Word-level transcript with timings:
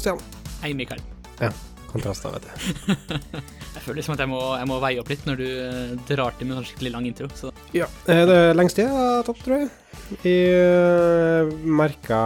Stian. 0.00 0.20
Hei, 0.62 0.72
Mikael. 0.76 1.00
Ja. 1.40 1.50
Kontraster, 1.90 2.30
vet 2.36 2.44
du. 2.46 2.50
Jeg 3.74 3.82
føler 3.86 3.96
liksom 4.00 4.12
at 4.14 4.20
jeg 4.20 4.28
må, 4.28 4.38
jeg 4.58 4.66
må 4.68 4.76
veie 4.82 4.98
opp 5.00 5.08
litt 5.08 5.22
når 5.26 5.38
du 5.40 5.44
eh, 5.46 5.92
drar 6.10 6.34
til 6.36 6.48
med 6.50 6.58
en 6.60 6.64
skikkelig 6.68 6.90
lang 6.92 7.06
intro. 7.08 7.28
Så 7.38 7.48
Ja. 7.72 7.86
eh, 8.10 8.20
Det 8.28 8.34
er 8.36 8.56
lengst 8.58 8.76
tid 8.76 8.84
jeg 8.84 8.92
har 8.98 9.22
tatt, 9.24 9.40
tror 9.46 9.62
jeg. 9.62 9.70
Jeg 10.26 11.54
merka 11.80 12.18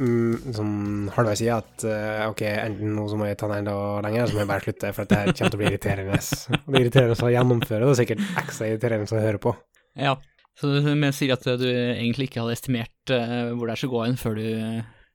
mm, 0.00 0.54
sånn 0.56 1.10
halvveis 1.14 1.42
i 1.44 1.50
at 1.52 1.84
eh, 1.90 2.22
OK, 2.30 2.42
enten 2.48 2.94
nå 2.96 3.04
så 3.10 3.18
må 3.20 3.28
jeg 3.28 3.36
ta 3.42 3.50
den 3.50 3.60
enda 3.62 3.74
lenger, 4.06 4.30
så 4.30 4.38
må 4.38 4.44
jeg 4.44 4.50
bare 4.54 4.64
slutte, 4.64 4.92
for 4.96 5.10
det 5.10 5.18
her 5.20 5.32
kommer 5.34 5.52
til 5.52 5.58
å 5.58 5.62
bli 5.62 5.68
irriterende. 5.72 6.20
Og 6.22 6.70
det 6.70 6.78
er 6.80 6.86
irriterende 6.86 7.18
å 7.28 7.34
gjennomføre, 7.36 7.84
det 7.84 7.92
er 7.94 8.00
sikkert 8.00 8.24
ekstra 8.44 8.70
irriterende 8.70 9.18
å 9.20 9.24
høre 9.28 9.42
på. 9.48 9.56
ja. 10.00 10.16
Så 10.54 10.68
du 10.70 10.84
sier 11.10 11.32
at 11.34 11.42
du 11.58 11.64
egentlig 11.66 12.28
ikke 12.28 12.38
hadde 12.44 12.54
estimert 12.54 13.10
eh, 13.10 13.48
hvor 13.58 13.66
det 13.66 13.72
er 13.74 13.80
så 13.80 13.88
gå 13.90 14.04
hen 14.04 14.14
før 14.20 14.36
du 14.38 14.44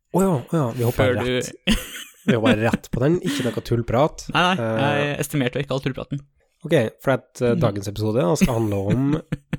Å 0.10 0.22
ja, 0.24 0.36
å 0.42 0.58
ja, 0.58 0.68
vi 0.74 0.86
hoppa 0.88 1.06
Før 1.06 1.20
du 1.20 1.32
rett. 1.38 1.52
Vi 2.30 2.36
hoppa 2.36 2.52
rett 2.60 2.90
på 2.94 3.02
den, 3.02 3.16
ikke 3.26 3.46
noe 3.48 3.62
tullprat. 3.66 4.26
Nei, 4.36 4.42
nei, 4.60 4.66
Eh, 4.70 4.98
jeg 5.08 5.22
estimerte 5.24 5.62
ikke 5.64 5.74
all 5.74 5.82
tullpraten. 5.82 6.20
OK, 6.68 6.76
for 7.02 7.16
at 7.16 7.42
uh, 7.42 7.54
dagens 7.58 7.88
episode 7.90 8.26
skal 8.42 8.58
handle 8.60 8.82
om 8.92 9.06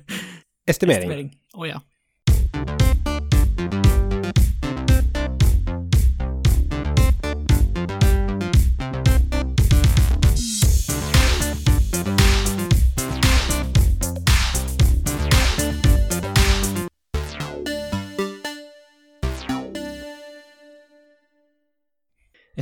estimering. 0.71 1.31
Å 1.57 1.67
ja. 1.67 1.81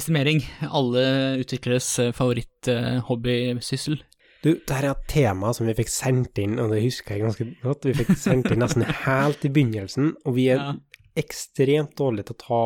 Estimering. 0.09 0.41
Alle 0.73 1.37
utvikleres 1.43 1.87
eh, 2.01 2.11
favoritt-hobbysyssel. 2.17 3.99
Du, 4.41 4.53
dette 4.55 4.73
er 4.79 4.87
et 4.89 5.01
tema 5.11 5.51
som 5.53 5.67
vi 5.67 5.75
fikk 5.77 5.91
sendt 5.91 6.39
inn, 6.41 6.55
og 6.63 6.71
det 6.73 6.79
husker 6.81 7.13
jeg 7.17 7.25
ganske 7.27 7.45
godt. 7.61 7.85
Vi 7.85 7.93
fikk 7.99 8.15
sendt 8.17 8.49
inn 8.49 8.61
nesten 8.63 8.85
helt 9.03 9.43
i 9.45 9.51
begynnelsen, 9.53 10.13
og 10.25 10.33
vi 10.39 10.47
er 10.49 10.57
Ja. 10.63 10.73
ekstremt 11.19 11.93
dårlige 11.99 12.29
til 12.31 12.37
å 12.37 12.41
ta 12.41 12.61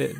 eh, 0.00 0.16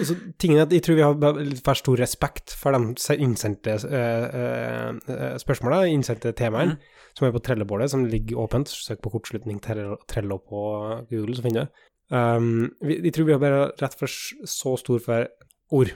altså, 0.00 0.16
tingen 0.40 0.58
er 0.58 0.64
at 0.66 0.72
Jeg 0.72 0.82
tror 0.86 0.96
vi 0.96 1.04
har 1.04 1.42
litt 1.44 1.62
for 1.62 1.74
stor 1.78 1.96
respekt 2.00 2.54
for 2.56 2.72
de 2.72 3.18
innsendte 3.20 3.76
eh, 3.84 4.26
eh, 4.34 5.36
spørsmålene, 5.38 5.92
innsendte 5.94 6.32
temaene, 6.34 6.78
som 7.14 7.28
er 7.28 7.34
på 7.36 7.44
Trello-bordet, 7.44 7.90
som 7.92 8.06
ligger 8.08 8.40
åpent. 8.48 8.66
Søk 8.72 9.02
på 9.04 9.12
kortslutning 9.14 9.60
Trello 9.62 10.38
på 10.42 10.64
Google, 11.12 11.36
så 11.36 11.44
finner 11.46 11.60
du 11.60 11.66
det. 11.68 11.84
Um, 12.08 12.70
vi, 12.80 13.02
jeg 13.04 13.12
tror 13.12 13.26
vi 13.28 13.34
har 13.36 13.42
bare 13.42 13.64
rett 13.82 13.94
for 14.00 14.08
så 14.08 14.70
stor 14.80 14.98
for 15.04 15.28
ord. 15.70 15.94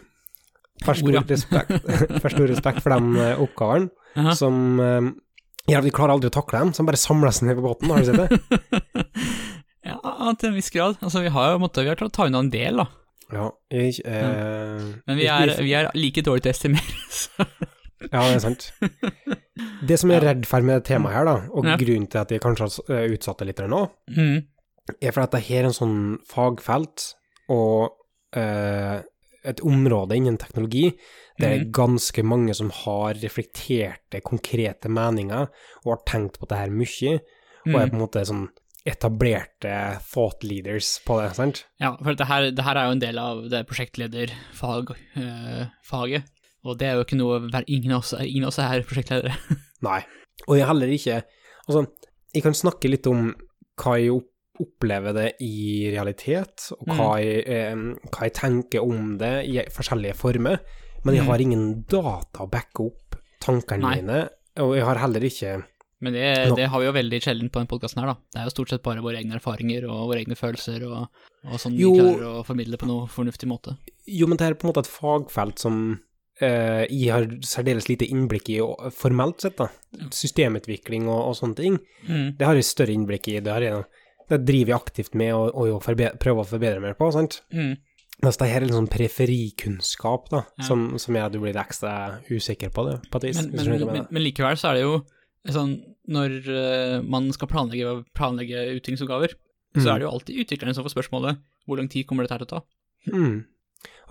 For 0.82 0.98
stor, 0.98 1.08
Ord, 1.08 1.14
ja. 1.14 1.22
respekt, 1.28 1.90
for 2.22 2.32
stor 2.32 2.48
respekt 2.50 2.82
for 2.82 2.90
de 2.90 3.26
oppgavene 3.38 3.90
uh 4.16 4.24
-huh. 4.24 4.34
som 4.34 4.80
eh, 4.80 5.12
gjør 5.68 5.78
at 5.78 5.84
vi 5.84 5.90
klarer 5.90 6.12
aldri 6.12 6.30
å 6.30 6.34
takle 6.34 6.58
dem, 6.58 6.72
som 6.72 6.86
bare 6.86 6.96
samles 6.96 7.42
ned 7.42 7.56
på 7.56 7.62
båten. 7.62 7.90
Har 7.90 7.98
du 7.98 8.04
sett 8.04 8.16
det? 8.16 8.40
ja, 9.84 10.34
til 10.38 10.48
en 10.48 10.54
viss 10.54 10.70
grad. 10.70 10.96
Altså, 11.02 11.20
vi 11.22 11.28
har 11.28 11.52
jo 11.52 11.58
måttet, 11.58 11.84
vi 11.84 11.88
har 11.88 11.96
klart 11.96 12.12
å 12.12 12.16
ta 12.16 12.26
unna 12.26 12.38
en 12.38 12.50
del, 12.50 12.76
da. 12.76 12.86
Ja, 13.32 13.50
jeg, 13.70 14.00
eh, 14.04 14.82
Men 15.06 15.16
vi 15.16 15.26
er, 15.26 15.62
vi 15.62 15.72
er 15.72 15.90
like 15.94 16.22
dårlige 16.22 16.42
til 16.42 16.50
å 16.50 16.56
estimere. 16.56 16.96
Så. 17.22 17.46
Ja, 18.12 18.24
det 18.26 18.34
er 18.34 18.38
sant. 18.42 18.72
Det 19.86 19.98
som 20.00 20.10
er 20.10 20.20
redd 20.24 20.46
for 20.46 20.60
med 20.66 20.82
temaet 20.84 21.14
her, 21.14 21.24
da, 21.24 21.36
og 21.54 21.64
Ja. 21.64 21.76
grunnen 21.76 22.08
til 22.10 22.18
at 22.20 22.30
vi 22.30 22.38
kanskje 22.42 22.66
har 22.66 22.96
eh, 22.96 23.12
utsatt 23.14 23.38
det 23.38 23.46
litt 23.46 23.62
nå, 23.70 23.90
Mm. 24.10 24.42
er 25.00 25.12
for 25.12 25.22
at 25.22 25.30
det 25.30 25.42
her 25.46 25.62
er 25.62 25.64
en 25.70 25.76
sånn 25.76 26.18
fagfelt 26.26 27.14
og 27.48 27.92
eh, 28.34 29.02
et 29.44 29.60
område 29.60 30.16
innen 30.16 30.38
teknologi 30.38 30.92
det 31.38 31.46
er 31.48 31.58
Mhm. 31.64 31.72
ganske 31.72 32.22
mange 32.22 32.54
som 32.54 32.70
har 32.70 33.14
reflekterte, 33.14 34.20
konkrete 34.22 34.88
meninger 34.88 35.48
og 35.84 35.96
har 35.96 36.02
tenkt 36.06 36.38
på 36.38 36.46
det 36.48 36.58
her 36.58 36.70
mye, 36.70 37.20
og 37.66 37.74
er 37.74 37.86
Mm. 37.86 37.90
på 37.90 37.94
en 37.94 38.00
måte 38.00 38.24
sånn 38.26 38.48
etablerte 38.86 40.00
thought 40.12 40.42
leaders 40.44 41.00
på 41.06 41.20
det, 41.22 41.34
sant? 41.36 41.64
Ja, 41.80 41.96
for 41.96 42.14
det 42.14 42.26
her, 42.26 42.50
det 42.50 42.64
her 42.64 42.76
er 42.76 42.84
jo 42.86 42.90
en 42.92 42.98
del 43.00 43.18
av 43.18 43.48
det 43.48 43.66
prosjektlederfaget, 43.68 46.22
og 46.64 46.78
det 46.78 46.86
er 46.88 46.94
jo 46.96 47.04
ikke 47.04 47.16
noe 47.18 47.64
Ingen 47.66 47.92
av 47.92 47.98
oss, 47.98 48.12
ingen 48.20 48.44
av 48.44 48.48
oss 48.48 48.58
er 48.58 48.82
prosjektledere. 48.82 49.32
Nei. 49.82 50.04
Og 50.48 50.56
jeg 50.58 50.66
heller 50.66 50.86
ikke 50.88 51.22
Altså, 51.68 51.86
jeg 52.34 52.42
kan 52.42 52.52
snakke 52.58 52.90
litt 52.90 53.06
om 53.06 53.34
hva 53.78 53.92
jeg 54.00 54.10
opp- 54.10 54.31
opplever 54.62 55.14
det 55.16 55.26
i 55.44 55.90
realitet, 55.92 56.68
og 56.78 56.86
hva, 56.94 57.08
jeg, 57.22 57.42
eh, 57.46 57.74
hva 58.08 58.28
jeg 58.28 58.34
tenker 58.38 58.84
om 58.86 59.16
det 59.20 59.32
i 59.50 59.58
forskjellige 59.74 60.14
former, 60.18 60.58
men 61.04 61.14
jeg 61.18 61.24
Mm. 61.24 61.30
har 61.32 61.38
ingen 61.44 61.66
data 61.90 62.44
å 62.44 62.50
backe 62.50 62.86
opp 62.86 63.16
tankene 63.42 63.82
Nei. 63.82 63.96
mine, 64.00 64.28
og 64.62 64.76
jeg 64.76 64.84
har 64.86 65.00
heller 65.02 65.20
ikke 65.26 65.64
Men 66.02 66.12
det, 66.14 66.56
det 66.56 66.68
har 66.68 66.80
vi 66.80 66.86
jo 66.86 66.92
veldig 66.92 67.18
sjelden 67.22 67.48
på 67.50 67.60
denne 67.60 67.70
podkasten 67.70 68.00
her, 68.02 68.08
da. 68.10 68.14
Det 68.34 68.40
er 68.40 68.46
jo 68.48 68.50
stort 68.56 68.70
sett 68.72 68.82
bare 68.82 69.02
våre 69.04 69.20
egne 69.22 69.36
erfaringer 69.38 69.84
og 69.86 70.08
våre 70.10 70.18
egne 70.24 70.34
følelser, 70.34 70.82
og, 70.90 71.06
og 71.46 71.60
sånn 71.62 71.76
vi 71.76 71.84
Jo. 71.84 71.92
klarer 71.94 72.24
å 72.40 72.44
formidle 72.46 72.76
på 72.76 72.88
noe 72.90 73.06
fornuftig 73.06 73.46
måte. 73.46 73.76
Jo, 74.10 74.26
men 74.26 74.36
det 74.36 74.48
er 74.48 74.54
på 74.58 74.66
en 74.66 74.72
måte 74.72 74.82
et 74.82 74.90
fagfelt 74.90 75.62
som 75.62 76.00
eh, 76.42 76.86
jeg 76.90 77.12
har 77.14 77.28
særdeles 77.46 77.86
lite 77.86 78.08
innblikk 78.10 78.50
i 78.50 78.58
formelt 78.90 79.40
sett, 79.46 79.56
da. 79.62 79.68
Systemutvikling 80.10 81.06
og, 81.06 81.20
og 81.30 81.36
sånne 81.38 81.58
ting. 81.58 81.78
Mm. 82.08 82.36
Det 82.38 82.46
har 82.48 82.58
jeg 82.58 82.66
større 82.66 82.94
innblikk 82.96 83.28
i. 83.30 83.38
Det, 83.38 83.52
har 83.54 83.62
jeg, 83.62 83.84
det 84.32 84.40
driver 84.48 84.72
jeg 84.74 84.80
aktivt 84.80 85.14
med 85.18 85.32
og, 85.36 85.52
og 85.54 85.80
forbe- 85.84 86.14
prøver 86.22 86.42
å 86.44 86.48
forbedre 86.48 86.82
meg 86.84 86.96
på, 86.98 87.08
sant. 87.14 87.40
Mm. 87.54 87.74
Mens 88.22 88.38
det 88.38 88.48
her 88.50 88.60
er 88.62 88.66
litt 88.68 88.76
sånn 88.76 88.90
periferikunnskap, 88.92 90.28
da, 90.30 90.42
Ja. 90.58 90.64
som, 90.68 90.84
som 91.00 91.14
gjør 91.16 91.26
at 91.26 91.32
du 91.34 91.38
blir 91.42 91.52
litt 91.52 91.62
ekstra 91.62 92.20
usikker 92.30 92.70
på 92.74 92.84
det, 92.88 92.98
på 93.10 93.18
et 93.20 93.24
vis. 93.30 93.40
Men, 93.42 93.66
men, 93.66 93.86
men, 93.88 94.06
men 94.10 94.22
likevel 94.24 94.58
så 94.60 94.70
er 94.72 94.78
det 94.78 94.84
jo 94.86 95.00
sånn 95.50 95.72
Når 96.12 96.34
uh, 96.50 96.96
man 97.06 97.28
skal 97.34 97.48
planlegge, 97.50 97.92
planlegge 98.14 98.60
utviklingsoppgaver, 98.76 99.34
så 99.78 99.86
Mm. 99.86 99.90
er 99.94 99.98
det 99.98 100.04
jo 100.04 100.10
alltid 100.12 100.40
utviklerne 100.42 100.74
som 100.76 100.84
får 100.84 100.92
spørsmålet 100.92 101.38
hvor 101.64 101.78
lang 101.78 101.86
tid 101.88 102.04
kommer 102.06 102.26
dette 102.26 102.34
her 102.36 102.42
til 102.42 102.48
å 102.50 102.54
ta? 102.58 102.60
Mm. 103.08 103.36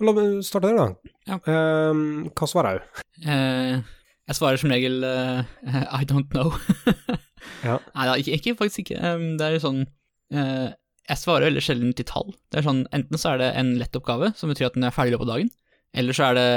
La 0.02 0.12
meg 0.16 0.40
starte 0.44 0.72
der, 0.72 0.80
da. 0.80 1.12
Ja. 1.28 1.36
Uh, 1.46 2.26
hva 2.34 2.48
svarer 2.50 2.80
du? 2.80 3.02
Uh, 3.28 3.78
jeg 4.26 4.38
svarer 4.40 4.58
som 4.58 4.72
regel 4.74 5.04
uh, 5.04 5.44
I 6.00 6.04
don't 6.08 6.28
know. 6.34 6.52
Ja. 7.62 7.76
Nei 7.94 8.04
da, 8.08 8.14
ikke, 8.18 8.36
ikke, 8.38 8.52
faktisk 8.58 8.82
ikke. 8.84 8.98
Um, 9.02 9.36
det 9.38 9.46
er 9.46 9.54
jo 9.56 9.62
sånn 9.64 9.80
eh, 9.82 9.90
Jeg 10.32 11.18
svarer 11.18 11.48
veldig 11.50 11.62
sjelden 11.64 11.90
til 11.98 12.06
tall. 12.08 12.30
Det 12.52 12.60
er 12.60 12.64
sånn, 12.66 12.84
Enten 12.94 13.20
så 13.20 13.34
er 13.34 13.42
det 13.42 13.50
en 13.58 13.74
lett 13.80 13.96
oppgave, 13.98 14.30
som 14.38 14.52
betyr 14.52 14.70
at 14.70 14.78
den 14.78 14.86
er 14.86 14.94
ferdig 14.94 15.12
i 15.12 15.16
løpet 15.16 15.26
av 15.28 15.32
dagen, 15.34 15.50
eller 15.98 16.16
så 16.16 16.30
er 16.30 16.38
det 16.38 16.48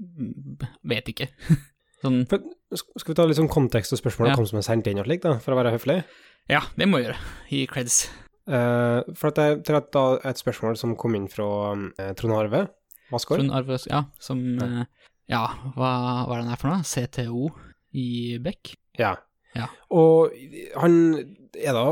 mm, 0.00 0.64
Vet 0.92 1.10
ikke. 1.12 1.26
sånn 2.04 2.22
For, 2.30 2.44
skal 2.78 3.12
vi 3.12 3.18
ta 3.18 3.26
litt 3.28 3.40
sånn 3.40 3.50
kontekst 3.52 3.92
og 3.96 4.00
spørsmål 4.00 4.30
Ja. 4.30 4.38
kom 4.38 4.48
som 4.48 4.60
er 4.60 4.66
sendt 4.66 4.88
inn 4.88 5.02
og 5.02 5.08
slikt, 5.08 5.26
da, 5.26 5.36
for 5.42 5.52
å 5.56 5.60
være 5.60 5.74
høflig? 5.74 6.00
Ja, 6.50 6.62
det 6.78 6.88
må 6.88 7.00
jeg 7.00 7.10
gjøre. 7.10 7.20
Gi 7.52 7.64
creds. 7.70 7.98
Uh, 8.50 9.04
for 9.14 9.30
at 9.30 9.38
det, 9.38 9.70
er 9.70 9.82
da 9.94 10.04
et 10.26 10.40
spørsmål 10.40 10.78
som 10.80 10.96
kom 10.98 11.14
inn 11.18 11.28
fra 11.30 11.46
uh, 11.76 12.12
Trond 12.18 12.34
Arve 12.34 12.64
Vassgård. 13.12 13.42
Trond 13.42 13.54
Arve, 13.54 13.76
ja, 13.90 14.04
som 14.22 14.40
uh, 14.58 14.84
Ja, 15.30 15.44
hva, 15.76 15.90
hva 16.26 16.38
er 16.38 16.40
den 16.40 16.50
her 16.50 16.58
for 16.58 16.72
noe? 16.72 16.86
CTO 16.86 17.50
i 17.94 18.38
Beck? 18.42 18.72
Ja. 18.98 19.16
Ja. 19.56 19.66
Og 19.90 20.34
han 20.78 20.96
er 21.58 21.74
da 21.74 21.86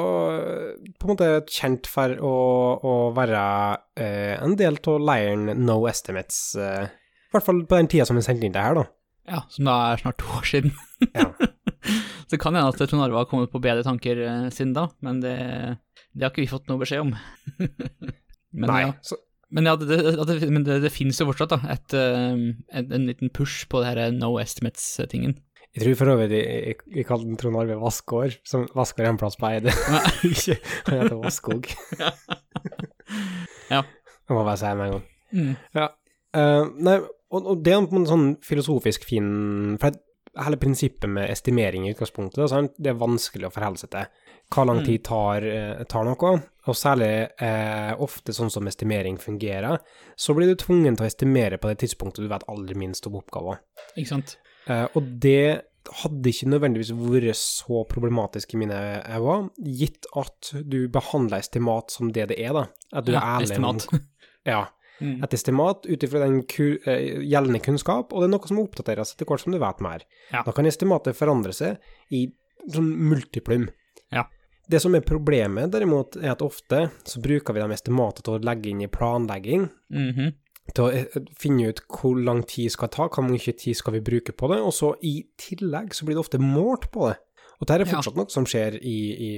på 0.98 1.08
en 1.08 1.12
måte 1.12 1.30
kjent 1.50 1.88
for 1.90 2.14
å, 2.22 2.34
å 2.78 2.94
være 3.16 3.40
eh, 3.98 4.36
en 4.38 4.54
del 4.58 4.78
av 4.78 5.02
leiren 5.02 5.50
No 5.64 5.80
Estimates, 5.90 6.54
eh, 6.54 6.86
i 6.88 7.34
hvert 7.34 7.44
fall 7.44 7.64
på 7.68 7.80
den 7.80 7.90
tida 7.90 8.06
som 8.08 8.16
vi 8.18 8.24
sendte 8.24 8.46
inn 8.48 8.54
det 8.54 8.64
her, 8.64 8.78
da. 8.78 8.86
Ja, 9.28 9.42
som 9.52 9.68
da 9.68 9.76
er 9.90 10.00
snart 10.00 10.20
to 10.22 10.28
år 10.38 10.46
siden. 10.48 10.72
Ja. 11.12 11.30
Så 12.28 12.36
det 12.36 12.40
kan 12.42 12.56
hende 12.56 12.68
at 12.68 12.80
Trond 12.90 13.04
Arve 13.04 13.22
har 13.22 13.28
kommet 13.28 13.52
på 13.52 13.60
bedre 13.64 13.84
tanker 13.84 14.20
eh, 14.24 14.48
siden 14.52 14.74
da, 14.76 14.88
men 15.04 15.22
det, 15.24 15.36
det 16.12 16.24
har 16.24 16.32
ikke 16.32 16.44
vi 16.44 16.50
fått 16.50 16.68
noe 16.68 16.80
beskjed 16.80 17.06
om. 17.06 17.14
men 18.60 18.70
Nei. 18.70 18.82
ja, 18.84 18.92
Så, 19.04 19.16
men, 19.54 19.68
ja, 19.68 19.76
det, 19.80 19.88
det, 19.88 20.14
det, 20.28 20.50
men 20.52 20.64
det, 20.66 20.80
det 20.84 20.92
finnes 20.92 21.20
jo 21.20 21.28
fortsatt 21.30 21.54
da, 21.54 21.60
et, 21.72 21.96
eh, 21.96 22.34
en, 22.80 22.92
en 22.92 23.08
liten 23.08 23.32
push 23.32 23.68
på 23.72 23.80
det 23.80 23.92
her 23.92 24.16
no 24.16 24.34
estimates-tingen. 24.40 25.38
Jeg 25.76 25.82
tror 25.84 25.94
for 26.00 26.12
øvrig 26.14 26.28
vi, 26.88 27.02
kalte 27.06 27.26
den 27.28 27.36
Trond 27.40 27.56
Arve 27.60 27.76
Vassgård, 27.80 28.38
som 28.48 28.64
Vassgård 28.74 29.06
er 29.06 29.10
en 29.12 29.20
plass 29.20 29.36
på 29.38 29.46
Eide. 29.50 29.70
Han 30.88 30.98
heter 31.02 31.18
Vasskog. 31.22 31.68
Ja. 33.70 33.82
Det 34.28 34.34
må 34.36 34.42
bare 34.44 34.56
si 34.60 34.72
med 34.76 34.86
en 34.86 34.92
gang. 34.96 35.06
Mm. 35.32 35.54
Eh, 36.38 36.66
nei, 36.88 36.98
og, 37.32 37.46
og 37.52 37.62
det 37.64 37.72
er 37.74 37.82
en 37.84 38.06
sånn 38.08 38.28
filosofisk 38.44 39.04
fin 39.08 39.76
For 39.80 39.96
hele 40.38 40.58
prinsippet 40.60 41.08
med 41.10 41.28
estimering 41.32 41.86
i 41.88 41.92
utgangspunktet, 41.94 42.46
sant? 42.52 42.74
det 42.78 42.92
er 42.92 42.98
vanskelig 43.00 43.48
å 43.48 43.52
forholde 43.52 43.80
seg 43.82 43.90
til. 43.94 44.10
Hvor 44.54 44.68
lang 44.68 44.78
Mm. 44.80 44.84
tid 44.86 45.02
tar, 45.04 45.44
eh, 45.44 45.80
tar 45.90 46.04
noe? 46.06 46.30
Og 46.68 46.76
særlig 46.76 47.10
eh, 47.42 47.92
ofte 48.00 48.32
sånn 48.36 48.50
som 48.52 48.68
estimering 48.70 49.18
fungerer, 49.20 49.80
så 50.16 50.34
blir 50.36 50.48
du 50.52 50.54
tvungen 50.60 50.96
til 50.96 51.04
å 51.04 51.08
estimere 51.10 51.58
på 51.60 51.68
det 51.72 51.80
tidspunktet 51.82 52.22
du 52.24 52.28
vet 52.30 52.44
aller 52.48 52.76
minst 52.78 53.06
om 53.08 53.16
oppgaven. 53.20 53.58
Ikke 53.96 54.12
sant? 54.14 54.36
Eh, 54.68 54.86
og 54.94 55.02
det 55.20 55.62
hadde 56.02 56.28
ikke 56.28 56.50
nødvendigvis 56.52 56.90
vært 56.92 57.38
så 57.40 57.84
problematisk 57.88 58.52
i 58.54 58.58
mine 58.60 58.76
øyne, 59.08 59.50
gitt 59.64 60.04
at 60.20 60.50
du 60.68 60.82
behandler 60.92 61.40
estimat 61.40 61.90
som 61.94 62.10
det 62.12 62.26
det 62.28 62.36
er, 62.44 62.52
da. 62.52 62.66
At 62.92 63.06
du 63.06 63.12
Ja, 63.12 63.20
er 63.22 63.38
ærlig 63.38 63.50
estimat. 63.50 63.88
Ja. 64.46 64.66
Mm. 64.98 65.20
et 65.22 65.30
estimat 65.36 65.84
ut 65.86 66.02
ifra 66.02 66.18
den 66.24 66.40
ku, 66.42 66.72
eh, 66.84 67.20
gjeldende 67.22 67.60
kunnskap, 67.62 68.10
og 68.12 68.18
det 68.18 68.26
er 68.26 68.32
noe 68.32 68.48
som 68.48 68.56
må 68.58 68.64
oppdateres 68.66 69.12
etter 69.14 69.28
hvert 69.30 69.44
som 69.44 69.52
du 69.54 69.58
vet 69.62 69.78
mer. 69.80 70.02
Ja. 70.32 70.40
Da 70.42 70.50
kan 70.50 70.66
estimatet 70.66 71.14
forandre 71.14 71.52
seg 71.54 71.76
i 72.10 72.24
sånn 72.66 72.88
multiplum. 73.06 73.68
Ja. 74.10 74.24
Det 74.68 74.80
som 74.82 74.96
er 74.98 75.04
problemet, 75.06 75.70
derimot, 75.70 76.16
er 76.18 76.32
at 76.32 76.42
ofte 76.42 76.90
så 77.06 77.22
bruker 77.22 77.54
vi 77.54 77.62
de 77.62 77.76
estimatene 77.78 78.26
til 78.26 78.34
å 78.40 78.42
legge 78.42 78.72
inn 78.72 78.82
i 78.82 78.90
planlegging, 78.90 79.68
Mhm. 79.94 80.34
Til 80.74 80.84
å 80.84 81.22
finne 81.38 81.68
ut 81.72 81.80
hvor 81.88 82.18
lang 82.20 82.42
tid 82.46 82.70
skal 82.74 82.88
ta, 82.88 83.08
hvor 83.08 83.24
mye 83.28 83.54
tid 83.56 83.76
skal 83.76 83.94
vi 83.98 84.00
bruke 84.04 84.32
på 84.36 84.48
det, 84.52 84.60
og 84.60 84.72
så 84.76 84.94
i 85.02 85.22
tillegg 85.40 85.94
så 85.96 86.04
blir 86.06 86.14
det 86.18 86.24
ofte 86.26 86.38
målt 86.42 86.90
på 86.94 87.08
det. 87.10 87.16
Og 87.58 87.66
dette 87.66 87.80
er 87.82 87.86
Ja. 87.90 87.96
fortsatt 87.98 88.14
noe 88.14 88.30
som 88.30 88.44
skjer 88.46 88.76
i, 88.86 88.98
i, 89.18 89.30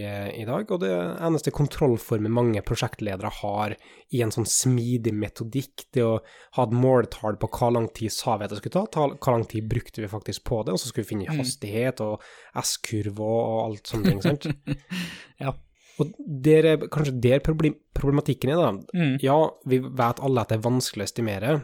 i 0.42 0.44
dag, 0.44 0.68
og 0.70 0.80
det 0.82 0.90
eneste 0.92 1.50
kontrollformen 1.56 2.28
mange 2.30 2.60
prosjektledere 2.60 3.30
har 3.32 3.72
i 4.12 4.20
en 4.20 4.28
sånn 4.34 4.44
smidig 4.44 5.14
metodikk, 5.16 5.86
det 5.96 6.04
å 6.04 6.18
ha 6.58 6.62
et 6.66 6.74
måltall 6.76 7.38
på 7.40 7.48
hvor 7.48 7.72
lang 7.72 7.88
tid 7.96 8.12
sa 8.12 8.36
vi 8.36 8.44
at 8.44 8.50
det 8.52 8.58
skulle 8.60 8.76
ta, 8.76 8.84
ta 8.92 9.06
hvor 9.16 9.32
lang 9.38 9.46
tid 9.48 9.64
brukte 9.72 10.02
vi 10.04 10.10
faktisk 10.12 10.44
på 10.44 10.60
det, 10.66 10.74
og 10.74 10.78
så 10.82 10.90
skulle 10.92 11.06
vi 11.06 11.14
finne 11.14 11.32
Mm. 11.32 11.38
hastighet 11.40 12.00
og 12.04 12.20
S-kurve 12.60 13.24
og 13.24 13.64
alt 13.70 13.84
sånne 13.88 14.12
ting, 14.12 14.20
sant? 14.20 14.46
Ja. 15.40 15.54
Og 16.00 16.10
der 16.48 16.64
er 16.72 16.86
kanskje 16.88 17.12
der 17.20 17.42
problem, 17.44 17.74
problematikken 17.96 18.52
er, 18.54 18.60
da. 18.60 18.70
Mm. 18.96 19.14
Ja, 19.22 19.36
vi 19.68 19.78
vet 19.84 20.22
alle 20.24 20.40
at 20.44 20.48
det 20.52 20.58
er 20.58 20.64
vanskelig 20.64 21.04
å 21.04 21.08
estimere, 21.10 21.54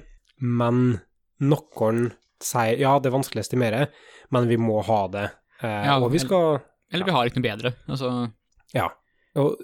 men 0.44 1.00
noen 1.40 2.10
sier 2.44 2.76
ja, 2.80 2.96
det 3.00 3.08
er 3.10 3.16
vanskelig 3.16 3.40
å 3.42 3.46
estimere, 3.46 3.86
men 4.34 4.48
vi 4.50 4.58
må 4.60 4.82
ha 4.84 5.00
det. 5.12 5.26
Eh, 5.62 5.84
Ja, 5.88 5.96
og 5.98 6.10
vi 6.12 6.20
skal 6.20 6.58
Eller 6.92 7.08
vi 7.08 7.14
har 7.16 7.26
ikke 7.26 7.40
noe 7.40 7.48
bedre. 7.48 7.72
Altså, 7.88 8.10
Ja. 8.76 8.90
Og, 9.36 9.56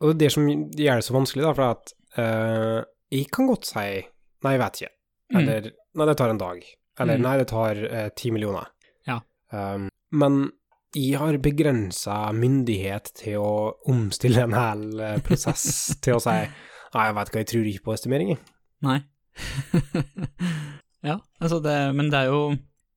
og 0.00 0.08
det 0.08 0.14
er 0.14 0.18
det 0.24 0.32
som 0.34 0.46
gjør 0.48 1.00
det 1.00 1.04
så 1.06 1.14
vanskelig, 1.14 1.44
da, 1.44 1.52
for 1.54 1.64
at 1.74 1.92
eh, 2.18 2.80
jeg 3.14 3.28
kan 3.34 3.46
godt 3.50 3.66
si 3.68 3.84
nei, 4.44 4.52
jeg 4.54 4.60
vet 4.62 4.80
ikke, 4.80 4.92
mm. 5.34 5.38
eller 5.40 5.68
nei, 5.94 6.06
det 6.10 6.16
tar 6.20 6.30
en 6.32 6.40
dag, 6.42 6.64
eller 7.00 7.18
Mm. 7.18 7.22
nei, 7.26 7.36
det 7.40 7.46
tar 7.50 7.78
eh, 7.90 8.08
ti 8.14 8.30
millioner. 8.34 8.66
Ja. 9.08 9.20
Um, 9.50 9.88
men 10.14 10.50
jeg 10.94 11.18
har 11.18 11.38
begrensa 11.42 12.16
myndighet 12.34 13.10
til 13.18 13.42
å 13.42 13.54
omstille 13.90 14.44
en 14.46 14.54
hel 14.56 14.84
eh, 15.02 15.18
prosess 15.26 15.64
til 16.04 16.18
å 16.18 16.22
si 16.22 16.34
nei, 16.34 17.06
jeg 17.08 17.16
vet 17.16 17.32
hva, 17.32 17.40
jeg 17.42 17.50
tror 17.50 17.70
ikke 17.70 17.86
på 17.88 17.96
estimering, 17.96 18.34
jeg. 18.34 18.42
Nei. 18.84 19.00
ja, 21.08 21.18
altså 21.42 21.58
det 21.64 21.74
Men 21.96 22.10
det 22.12 22.18
er 22.20 22.28
jo 22.30 22.42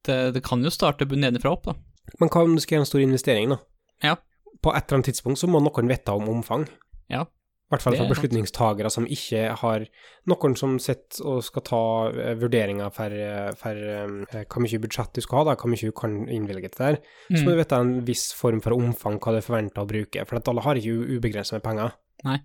Det, 0.05 0.17
det 0.35 0.41
kan 0.45 0.61
jo 0.61 0.69
starte 0.69 1.07
nedenfra 1.09 1.55
opp, 1.55 1.69
da. 1.71 1.73
Men 2.21 2.29
hva 2.29 2.43
om 2.45 2.53
du 2.53 2.61
skal 2.61 2.77
gjøre 2.77 2.85
en 2.85 2.89
stor 2.91 3.03
investering, 3.03 3.55
da? 3.55 3.57
Ja. 4.05 4.13
På 4.61 4.73
et 4.75 4.85
eller 4.85 4.99
annet 4.99 5.09
tidspunkt 5.11 5.41
så 5.41 5.49
må 5.49 5.59
noen 5.63 5.89
vite 5.89 6.13
om 6.13 6.29
omfang. 6.31 6.67
Ja. 7.11 7.25
I 7.67 7.73
hvert 7.75 7.83
fall 7.83 7.97
for 7.97 8.05
er 8.05 8.11
beslutningstagere 8.13 8.89
som 8.93 9.03
ikke 9.11 9.41
har 9.59 9.83
Noen 10.31 10.53
som 10.55 10.77
sitter 10.79 11.25
og 11.27 11.41
skal 11.43 11.63
ta 11.67 11.79
eh, 12.15 12.35
vurderinger 12.39 12.91
for, 12.95 13.11
eh, 13.11 13.49
for 13.59 13.75
eh, 13.75 14.45
hvor 14.47 14.63
mye 14.63 14.79
budsjett 14.83 15.11
du 15.15 15.21
skal 15.23 15.41
ha, 15.41 15.43
da, 15.49 15.55
hvor 15.59 15.71
mye 15.71 15.89
du 15.89 15.91
kan 15.95 16.15
innvilge 16.31 16.69
til 16.71 16.83
der. 16.85 16.97
Så 17.27 17.41
må 17.43 17.49
Mm. 17.51 17.55
du 17.57 17.59
vite 17.61 17.79
en 17.79 17.91
viss 18.07 18.25
form 18.33 18.61
for 18.63 18.71
omfang, 18.75 19.19
hva 19.19 19.35
du 19.35 19.41
forventer 19.43 19.83
å 19.83 19.87
bruke. 19.87 20.23
For 20.27 20.39
alle 20.39 20.63
har 20.63 20.75
ikke 20.79 21.17
ubegrenset 21.19 21.57
med 21.59 21.63
penger. 21.67 21.91
Nei, 22.23 22.37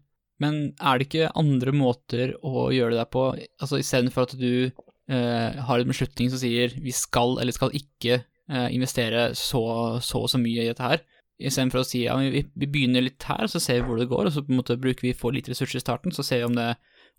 Men 0.42 0.74
er 0.82 0.98
det 0.98 1.06
ikke 1.06 1.30
andre 1.38 1.70
måter 1.72 2.34
å 2.42 2.72
gjøre 2.74 2.90
det 2.96 2.98
der 2.98 3.10
på? 3.14 3.24
Altså 3.62 3.78
istedenfor 3.78 4.22
at 4.26 4.36
du 4.40 4.72
eh, 5.08 5.52
har 5.62 5.78
en 5.78 5.86
beslutning 5.86 6.30
som 6.30 6.38
sier 6.42 6.74
vi 6.82 6.90
skal 6.90 7.38
eller 7.38 7.52
skal 7.54 7.70
ikke 7.70 8.24
eh, 8.50 8.68
investere 8.74 9.34
så, 9.38 9.62
så 10.02 10.22
og 10.24 10.30
så 10.32 10.40
mye 10.42 10.64
i 10.64 10.70
dette 10.72 10.82
her, 10.82 10.98
istedenfor 11.40 11.80
å 11.82 11.86
si 11.86 12.04
ja, 12.04 12.16
vi, 12.18 12.44
vi 12.54 12.66
begynner 12.66 13.02
litt 13.06 13.22
her, 13.28 13.46
så 13.50 13.60
ser 13.62 13.80
vi 13.82 13.88
hvor 13.88 13.98
det 13.98 14.08
går, 14.10 14.26
og 14.28 14.32
så 14.34 14.42
på 14.44 14.52
en 14.52 14.60
måte 14.60 14.76
bruker 14.80 15.02
vi 15.08 15.12
for 15.16 15.32
litt 15.34 15.48
ressurser 15.48 15.80
i 15.80 15.84
starten, 15.84 16.12
så 16.14 16.22
ser 16.22 16.42
vi 16.42 16.48
om 16.50 16.54
det, 16.58 16.68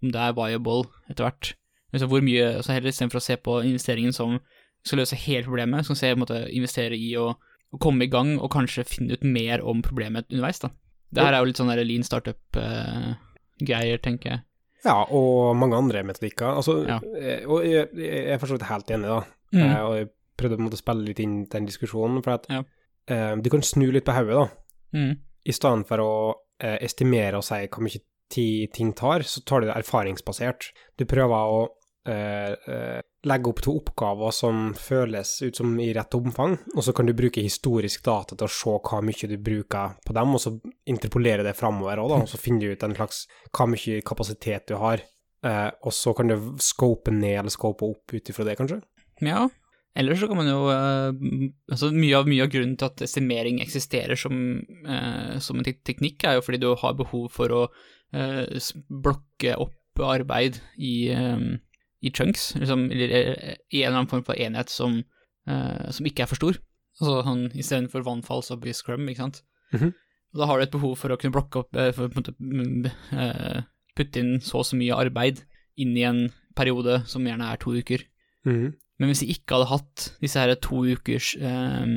om 0.04 0.12
det 0.14 0.20
er 0.22 0.36
viable 0.38 0.86
etter 1.10 1.26
hvert. 1.28 1.54
Altså 1.94 2.08
hvor 2.10 2.24
mye, 2.26 2.62
så 2.66 2.74
heller 2.74 2.90
istedenfor 2.90 3.20
å 3.20 3.26
se 3.26 3.36
på 3.38 3.58
investeringen 3.68 4.14
som 4.16 4.40
skal 4.86 5.00
løse 5.04 5.16
hele 5.16 5.44
problemet, 5.46 5.86
så 5.86 5.94
skal 5.94 6.00
se 6.00 6.14
på 6.14 6.18
en 6.18 6.24
måte 6.26 6.40
investere 6.56 6.98
i 6.98 7.12
å, 7.20 7.28
å 7.74 7.80
komme 7.82 8.06
i 8.08 8.12
gang 8.12 8.36
og 8.40 8.50
kanskje 8.54 8.84
finne 8.88 9.14
ut 9.18 9.24
mer 9.24 9.62
om 9.64 9.82
problemet 9.86 10.26
underveis, 10.32 10.60
da. 10.64 10.72
Det 11.14 11.22
her 11.22 11.36
er 11.38 11.44
jo 11.44 11.50
litt 11.52 11.60
sånn 11.62 11.70
der 11.70 11.84
lean 11.86 12.04
startup-greier, 12.08 14.02
tenker 14.04 14.30
jeg. 14.32 14.44
Ja, 14.84 14.98
og 15.16 15.54
mange 15.56 15.78
andre 15.80 16.02
metodikker. 16.04 16.58
Altså, 16.60 16.80
Ja. 16.88 16.98
eh, 17.16 17.46
og 17.48 17.64
jeg, 17.66 17.88
jeg 17.96 18.34
er 18.34 18.38
for 18.42 18.48
så 18.50 18.58
vidt 18.58 18.68
helt 18.68 18.90
enig, 18.92 19.08
da. 19.08 19.20
Eh, 19.54 19.82
og 19.86 19.94
jeg 20.00 20.10
prøvde 20.38 20.58
å 20.74 20.80
spille 20.80 21.06
litt 21.08 21.20
inn 21.24 21.46
den 21.46 21.66
diskusjonen, 21.70 22.24
for 22.24 22.34
at 22.40 22.48
Ja. 22.50 22.64
Eh, 23.10 23.36
du 23.36 23.50
kan 23.50 23.64
snu 23.66 23.90
litt 23.92 24.08
på 24.08 24.16
hodet, 24.16 24.40
da. 24.40 24.98
Mm. 24.98 25.14
I 25.44 25.54
stedet 25.56 25.88
for 25.90 26.04
å 26.04 26.12
eh, 26.62 26.80
estimere 26.86 27.40
og 27.40 27.46
si 27.48 27.64
hvor 27.68 27.86
mye 27.86 28.04
tid 28.34 28.74
ting 28.74 28.94
tar, 28.98 29.26
så 29.28 29.44
tar 29.46 29.62
du 29.62 29.70
det 29.70 29.78
erfaringsbasert. 29.78 30.72
Du 30.98 31.06
prøver 31.10 31.54
å 31.56 31.64
eh, 32.10 32.54
eh, 32.54 33.00
legge 33.30 33.52
opp 33.52 33.62
to 33.64 33.76
oppgaver 33.80 34.34
som 34.36 34.64
føles 34.78 35.36
ut 35.44 35.60
som 35.60 35.74
i 35.80 35.92
rett 35.96 36.18
omfang, 36.18 36.58
og 36.76 36.84
så 36.86 36.96
kan 36.96 37.08
du 37.08 37.14
bruke 37.18 37.44
historisk 37.44 38.04
data 38.06 38.36
til 38.36 38.48
å 38.48 38.52
se 38.52 38.76
hva 38.80 39.02
mye 39.06 39.30
du 39.30 39.38
bruker 39.38 39.98
på 40.06 40.16
dem, 40.18 40.36
og 40.36 40.44
så 40.44 40.56
interpolere 40.90 41.46
det 41.46 41.56
framover 41.60 42.04
òg, 42.04 42.16
og 42.24 42.30
så 42.32 42.42
finner 42.42 42.68
du 42.68 42.78
ut 42.78 42.88
en 42.88 42.96
slags 42.98 43.26
hva 43.52 43.70
mye 43.70 44.04
kapasitet 44.06 44.70
du 44.72 44.78
har. 44.82 45.04
Eh, 45.44 45.70
og 45.84 45.94
så 45.96 46.16
kan 46.16 46.32
du 46.32 46.38
scope 46.64 47.12
ned 47.12 47.42
eller 47.42 47.54
scope 47.54 47.86
opp 47.86 48.16
ut 48.16 48.32
ifra 48.32 48.48
det, 48.48 48.58
kanskje? 48.60 48.80
Ja, 49.24 49.48
ellers 49.96 50.20
så 50.20 50.28
kan 50.30 50.40
man 50.40 50.50
jo 50.50 50.60
eh, 50.74 51.50
altså 51.72 51.92
mye 51.94 52.18
av, 52.18 52.28
mye 52.30 52.46
av 52.46 52.52
grunnen 52.54 52.76
til 52.80 52.90
at 52.90 53.04
estimering 53.06 53.62
eksisterer 53.64 54.20
som, 54.20 54.36
eh, 54.88 55.40
som 55.44 55.60
en 55.60 55.68
tek- 55.68 55.84
teknikk, 55.86 56.24
er 56.26 56.38
jo 56.40 56.46
fordi 56.46 56.62
du 56.64 56.70
har 56.82 56.98
behov 56.98 57.30
for 57.34 57.54
å 57.54 57.64
eh, 58.14 58.72
blokke 58.90 59.58
opp 59.58 60.02
arbeid 60.02 60.58
i, 60.82 61.14
i 61.14 62.10
chunks, 62.10 62.56
liksom, 62.58 62.88
eller 62.90 63.12
i 63.14 63.84
en 63.84 63.92
eller 63.92 64.00
annen 64.00 64.10
form 64.10 64.24
for 64.26 64.34
enhet 64.42 64.72
som, 64.74 64.96
som 65.46 66.08
ikke 66.10 66.24
er 66.26 66.32
for 66.32 66.40
stor. 66.40 66.58
Altså 66.98 67.20
sånn 67.28 67.44
istedenfor 67.54 68.02
vannfall, 68.08 68.42
så 68.42 68.58
blir 68.58 68.74
scrum, 68.74 69.06
ikke 69.12 69.22
sant. 69.22 69.44
Mm 69.70 69.80
-hmm. 69.80 69.94
Da 70.34 70.48
har 70.50 70.58
du 70.58 70.64
et 70.64 70.72
behov 70.72 70.98
for 70.98 71.14
å 71.14 71.18
kunne 71.18 71.32
blokke 71.32 71.60
opp, 71.60 71.78
for 71.94 72.10
å 72.10 72.34
mm, 72.40 72.90
putte 73.96 74.20
inn 74.20 74.42
så 74.42 74.58
og 74.58 74.66
så 74.66 74.76
mye 74.76 74.96
arbeid 74.98 75.44
inn 75.78 75.96
i 75.98 76.02
en 76.02 76.32
periode 76.56 77.04
som 77.06 77.26
gjerne 77.26 77.52
er 77.52 77.58
to 77.58 77.74
uker. 77.76 78.04
Mhm. 78.46 78.74
Men 79.02 79.10
hvis 79.10 79.24
jeg 79.24 79.38
ikke 79.38 79.58
hadde 79.58 79.72
hatt 79.72 80.08
disse 80.22 80.40
her 80.40 80.54
to 80.62 80.84
ukers 80.86 81.34
eh, 81.40 81.94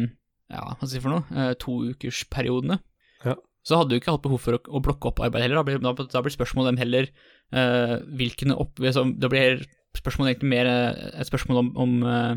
Ja, 0.53 0.63
hva 0.63 0.77
skal 0.79 0.87
jeg 0.87 0.95
si 0.95 1.03
for 1.05 1.17
noe? 1.17 1.25
Eh, 1.37 1.53
to 1.61 1.75
ukers 1.91 2.23
periodene, 2.33 2.79
Ja. 3.27 3.35
så 3.67 3.81
hadde 3.81 3.91
du 3.93 3.99
ikke 3.99 4.15
hatt 4.15 4.25
behov 4.25 4.41
for 4.45 4.57
å, 4.57 4.61
å 4.79 4.83
blokke 4.85 5.11
opp 5.11 5.21
arbeid 5.21 5.43
heller. 5.45 5.61
Da 5.61 5.67
blir, 5.67 5.81
da, 5.83 5.93
da 5.93 6.23
blir 6.25 6.35
spørsmålet 6.35 6.73
dem 6.73 6.81
heller 6.85 7.09
eh, 7.53 7.97
hvilken 8.21 8.55
opp... 8.55 8.79
altså, 8.81 9.05
Da 9.19 9.31
blir 9.33 9.65
spørsmålet 9.97 10.35
egentlig 10.35 10.53
mer 10.55 10.71
eh, 10.71 11.21
et 11.21 11.29
spørsmål 11.29 11.63
om, 11.65 11.71
om 11.85 11.97
eh, 12.07 12.35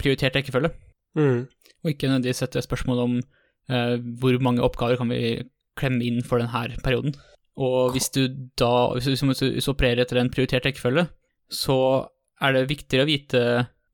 prioritert 0.00 0.38
rekkefølge, 0.38 0.70
mm. 1.18 1.40
og 1.84 1.90
ikke 1.90 2.08
nødvendigvis 2.08 2.42
et 2.46 2.60
spørsmål 2.64 3.02
om 3.04 3.16
eh, 3.20 3.96
hvor 4.20 4.38
mange 4.42 4.64
oppgaver 4.64 4.96
kan 5.00 5.10
vi 5.12 5.42
klemme 5.80 6.04
inn 6.06 6.22
for 6.26 6.40
denne 6.40 6.80
perioden. 6.84 7.14
Og 7.60 7.92
hvis 7.92 8.08
du 8.14 8.22
da 8.58 8.94
hvis 8.94 9.04
du, 9.04 9.12
hvis 9.12 9.42
du, 9.42 9.50
hvis 9.52 9.66
du 9.68 9.72
opererer 9.74 10.04
etter 10.04 10.20
en 10.20 10.30
prioritert 10.32 10.64
rekkefølge, 10.64 11.06
så 11.52 11.76
er 12.40 12.56
det 12.56 12.70
viktigere 12.70 13.04
å 13.04 13.10
vite 13.10 13.42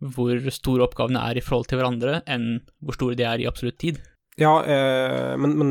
hvor 0.03 0.50
store 0.53 0.85
oppgavene 0.87 1.21
er 1.31 1.38
i 1.38 1.45
forhold 1.45 1.69
til 1.71 1.79
hverandre, 1.81 2.23
enn 2.29 2.61
hvor 2.85 2.95
store 2.99 3.17
de 3.17 3.25
er 3.25 3.41
i 3.41 3.47
absolutt 3.49 3.79
tid. 3.79 4.00
Ja, 4.38 4.59
eh, 4.62 5.37
men, 5.41 5.55
men 5.57 5.71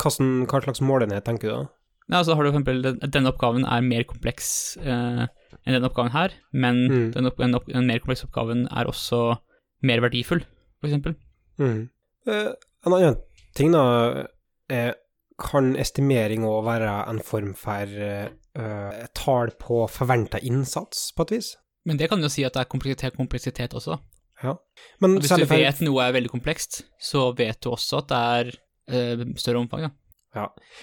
hva, 0.00 0.10
sånn- 0.14 0.46
hva 0.48 0.62
slags 0.64 0.80
målenhet 0.80 1.24
tenker 1.26 1.48
du 1.48 1.54
da? 1.54 1.64
Ja, 2.08 2.22
så 2.24 2.34
har 2.34 2.42
du 2.44 2.50
for 2.50 2.56
eksempel 2.56 2.80
den- 2.82 3.10
denne 3.12 3.28
oppgaven 3.34 3.66
er 3.68 3.82
mer 3.84 4.04
kompleks 4.08 4.78
eh, 4.80 5.26
enn 5.66 5.74
denne 5.76 5.90
oppgaven 5.90 6.12
her, 6.14 6.32
men 6.52 6.88
Mm. 6.88 7.12
den, 7.12 7.26
opp, 7.26 7.36
den, 7.36 7.54
opp, 7.54 7.66
den 7.66 7.86
mer 7.86 7.98
komplekse 8.00 8.24
oppgaven 8.24 8.66
er 8.72 8.86
også 8.88 9.38
mer 9.82 10.00
verdifull, 10.00 10.40
for 10.80 10.88
eksempel. 10.88 11.16
Mhm. 11.58 11.90
Eh, 12.26 12.52
en 12.86 12.92
annen 12.92 13.16
ting 13.54 13.72
da, 13.72 14.26
er, 14.70 14.94
kan 15.38 15.76
estimering 15.76 16.42
også 16.44 16.64
være 16.66 17.08
en 17.10 17.20
form 17.20 17.52
for 17.54 17.84
eh, 17.86 18.28
eh, 18.56 19.06
tall 19.14 19.50
på 19.60 19.84
forventet 19.88 20.42
innsats, 20.42 21.12
på 21.12 21.22
et 21.28 21.30
vis? 21.36 21.56
Men 21.88 21.96
det 22.00 22.10
kan 22.12 22.20
jo 22.22 22.28
si 22.32 22.44
at 22.46 22.54
det 22.56 22.66
er 22.66 22.70
kompleksitet, 22.70 23.16
kompleksitet 23.16 23.76
også. 23.78 23.96
Ja. 24.42 24.54
Men 25.02 25.16
Hvis 25.18 25.32
du 25.34 25.46
vet 25.50 25.80
noe 25.82 26.04
er 26.04 26.14
veldig 26.14 26.30
komplekst, 26.30 26.82
så 27.02 27.30
vet 27.36 27.58
du 27.64 27.72
også 27.72 28.02
at 28.04 28.12
det 28.12 28.18
er 28.18 28.52
eh, 28.92 29.24
større 29.40 29.64
omfang, 29.64 29.88
ja. 29.88 29.94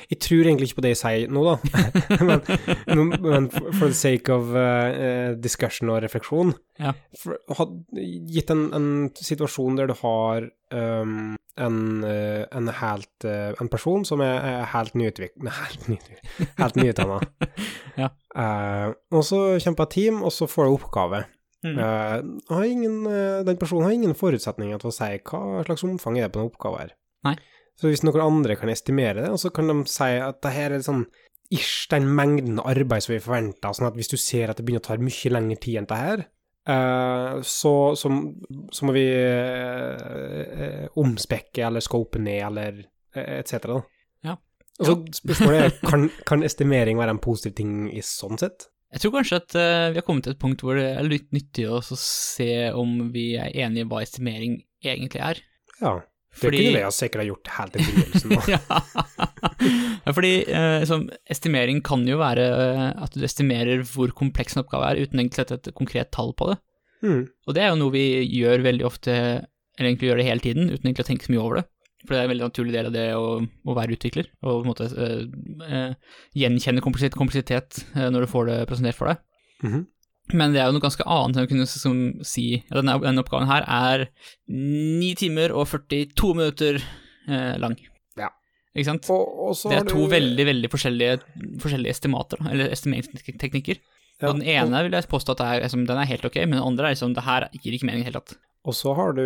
Jeg 0.10 0.18
tror 0.20 0.48
egentlig 0.50 0.68
ikke 0.68 0.80
på 0.82 0.84
det 0.84 0.90
jeg 0.96 1.00
sier 1.00 1.32
nå, 1.32 1.44
da. 1.46 1.54
men, 2.98 3.12
men- 3.22 3.50
for, 3.54 3.86
the 3.86 3.96
sake 3.96 4.34
of 4.34 4.50
uh, 4.52 5.36
discussion 5.40 5.92
og 5.94 6.02
refleksjon 6.04 6.52
Ja. 6.82 6.92
for, 7.22 7.38
Gitt 7.96 8.50
en, 8.52 8.66
en 8.76 8.88
situasjon 9.16 9.78
der 9.80 9.88
du 9.88 9.94
har 10.02 10.50
um, 10.74 11.38
en, 11.56 11.78
eh, 12.04 12.44
en 12.52 12.68
helt 12.82 13.24
En 13.62 13.70
person 13.72 14.04
som 14.04 14.20
er, 14.26 14.42
er 14.44 14.66
helt 14.74 14.98
nyutviklet 15.00 15.54
Helt, 15.62 15.88
nyutviklet, 15.88 16.52
helt 16.60 16.76
nyutdanna. 16.82 17.22
Eh, 18.36 18.90
og 19.16 19.24
så 19.24 19.42
kjemper 19.64 19.88
jeg 19.88 19.94
team, 19.96 20.22
og 20.26 20.34
så 20.36 20.48
får 20.50 20.68
du 20.68 20.76
oppgave. 20.76 21.24
Mm. 21.66 21.78
Uh, 21.80 22.54
har 22.54 22.66
ingen, 22.68 22.98
uh, 23.10 23.42
den 23.42 23.58
personen 23.58 23.88
har 23.88 23.96
ingen 23.96 24.14
forutsetninger 24.14 24.78
til 24.78 24.92
å 24.92 24.94
si 24.94 25.08
hva 25.26 25.64
slags 25.66 25.82
omfang 25.88 26.20
er 26.20 26.28
det 26.28 26.36
på 26.36 26.44
en 26.44 26.52
oppgave 26.52 26.82
her. 26.84 26.92
Nei. 27.26 27.34
Så 27.80 27.90
hvis 27.90 28.04
noen 28.06 28.22
andre 28.22 28.58
kan 28.60 28.70
estimere 28.70 29.24
det, 29.24 29.32
og 29.34 29.40
så 29.42 29.50
kan 29.56 29.72
de 29.72 29.80
si 29.90 30.12
at 30.22 30.44
det 30.46 30.52
her 30.54 30.76
er 30.76 30.84
sånn 30.86 31.08
ish 31.54 31.88
den 31.90 32.06
mengden 32.18 32.62
arbeid 32.62 33.06
som 33.06 33.16
vi 33.16 33.24
forventer, 33.24 33.74
sånn 33.74 33.90
at 33.90 33.98
hvis 33.98 34.12
du 34.14 34.18
ser 34.22 34.52
at 34.52 34.60
det 34.60 34.68
begynner 34.68 34.84
å 34.84 34.88
ta 34.92 35.00
mye 35.02 35.32
lengre 35.34 35.58
tid 35.62 35.82
enn 35.82 35.90
det 35.90 36.00
her, 36.00 36.24
så, 37.46 37.74
så, 37.94 38.10
så, 38.74 38.86
må 38.88 38.94
vi 38.96 39.04
omspekke 40.98 41.62
eller 41.68 41.84
scope 41.86 42.18
ned 42.18 42.40
eller 42.48 42.80
etc. 43.14 43.76
Ja. 44.26 44.40
Altså, 44.80 44.98
spørsmålet 45.22 45.68
er, 45.68 45.76
kan, 45.88 46.08
kan 46.28 46.46
estimering 46.46 47.00
være 47.00 47.16
en 47.16 47.22
positiv 47.24 47.56
ting 47.60 47.76
i 47.92 48.04
sånn 48.06 48.40
sett? 48.42 48.70
Jeg 48.96 49.04
tror 49.04 49.16
kanskje 49.18 49.40
at 49.42 49.56
uh, 49.60 49.92
vi 49.92 50.00
har 50.00 50.06
kommet 50.08 50.28
til 50.28 50.36
et 50.36 50.42
punkt 50.42 50.62
hvor 50.64 50.78
det 50.80 50.88
er 50.96 51.08
litt 51.08 51.28
nyttig 51.36 51.66
å 51.68 51.82
se 52.00 52.52
om 52.72 53.10
vi 53.12 53.34
er 53.40 53.56
enige 53.66 53.84
i 53.84 53.90
hva 53.92 54.04
estimering 54.06 54.60
egentlig 54.86 55.24
er. 55.26 55.42
Ja. 55.82 55.98
Det 56.36 56.50
Fordi- 56.50 56.60
kunne 56.60 56.80
vi 56.84 56.92
sikkert 56.92 57.22
ha 57.22 57.26
gjort 57.30 57.52
helt 57.56 57.76
til 57.76 57.86
begynnelsen. 57.88 58.32
ja, 60.06 60.14
fordi 60.16 60.32
uh, 60.52 60.80
liksom, 60.84 61.06
estimering 61.32 61.80
kan 61.84 62.04
jo 62.08 62.18
være 62.20 62.48
eh, 62.52 63.04
at 63.06 63.16
du 63.16 63.24
estimerer 63.24 63.86
hvor 63.88 64.12
kompleks 64.12 64.56
en 64.56 64.66
oppgave 64.66 64.90
er, 64.90 65.00
uten 65.08 65.22
egentlig 65.22 65.46
et 65.48 65.70
konkret 65.80 66.12
tall 66.12 66.34
på 66.36 66.50
det. 66.52 66.58
Mm. 67.08 67.22
Og 67.48 67.56
det 67.56 67.64
er 67.64 67.72
jo 67.72 67.80
noe 67.80 67.96
vi 67.96 68.06
gjør 68.36 68.66
veldig 68.68 68.88
ofte, 68.88 69.16
eller 69.78 69.90
egentlig 69.90 70.12
gjør 70.12 70.20
det 70.20 70.28
hele 70.28 70.44
tiden, 70.44 70.68
uten 70.74 70.90
egentlig 70.90 71.06
å 71.06 71.10
tenke 71.12 71.28
så 71.28 71.32
mye 71.32 71.44
over 71.46 71.62
det. 71.62 71.66
For 72.06 72.14
det 72.14 72.20
er 72.22 72.28
en 72.28 72.32
veldig 72.34 72.46
naturlig 72.48 72.74
del 72.76 72.88
av 72.90 72.94
det 72.96 73.06
å, 73.18 73.26
å 73.42 73.76
være 73.78 73.96
utvikler, 73.98 74.28
og 74.46 74.62
på 74.62 74.62
en 74.64 74.70
måte 74.72 74.88
eh, 75.66 75.96
gjenkjenne 76.38 76.84
kompleksitet, 76.86 77.18
kompleksitet 77.18 77.80
eh, 77.96 78.08
når 78.14 78.26
du 78.26 78.32
får 78.32 78.50
det 78.52 78.58
presentert 78.70 78.98
for 79.00 79.12
deg. 79.12 79.22
Mhm. 79.66 79.84
Men 80.34 80.56
det 80.56 80.58
er 80.58 80.72
jo 80.72 80.74
noe 80.74 80.82
ganske 80.82 81.06
annet 81.06 81.38
enn 81.38 81.46
å 81.46 81.50
kunne 81.52 81.66
som, 81.70 81.98
si 82.26 82.46
at 82.72 82.80
denne, 82.80 82.96
denne 83.04 83.22
oppgaven 83.22 83.46
her 83.46 83.62
er 83.70 84.08
9 84.50 85.12
timer 85.22 85.52
og 85.54 85.68
42 85.70 86.32
minutter 86.34 86.80
lang. 87.62 87.76
Ja. 88.18 88.32
Ikke 88.74 88.88
sant? 88.88 89.06
Og, 89.14 89.22
og 89.52 89.60
Det 89.70 89.78
er 89.78 89.86
to 89.86 90.00
du- 90.02 90.10
veldig, 90.16 90.48
veldig 90.50 90.72
forskjellige, 90.74 91.20
forskjellige 91.62 91.94
estimater, 91.94 92.42
eller 92.50 92.74
estimeringsteknikker. 92.74 93.78
Ja, 94.22 94.32
og 94.32 94.40
den 94.40 94.48
ene 94.50 94.82
vil 94.88 94.98
jeg 94.98 95.10
påstå 95.14 95.36
at 95.38 95.46
er, 95.46 95.62
liksom, 95.68 95.86
den 95.86 96.02
er 96.02 96.10
helt 96.10 96.26
ok, 96.26 96.42
men 96.48 96.58
den 96.58 96.66
andre 96.72 96.90
er 96.90 96.96
liksom, 96.98 97.14
det 97.14 97.26
her 97.28 97.46
gir 97.62 97.78
ikke 97.78 97.86
mening 97.92 98.02
i 98.02 98.06
det 98.06 98.10
hele 98.10 98.22
tatt. 98.26 98.38
Og 98.66 98.74
så 98.76 98.94
har 98.98 99.14
du 99.14 99.26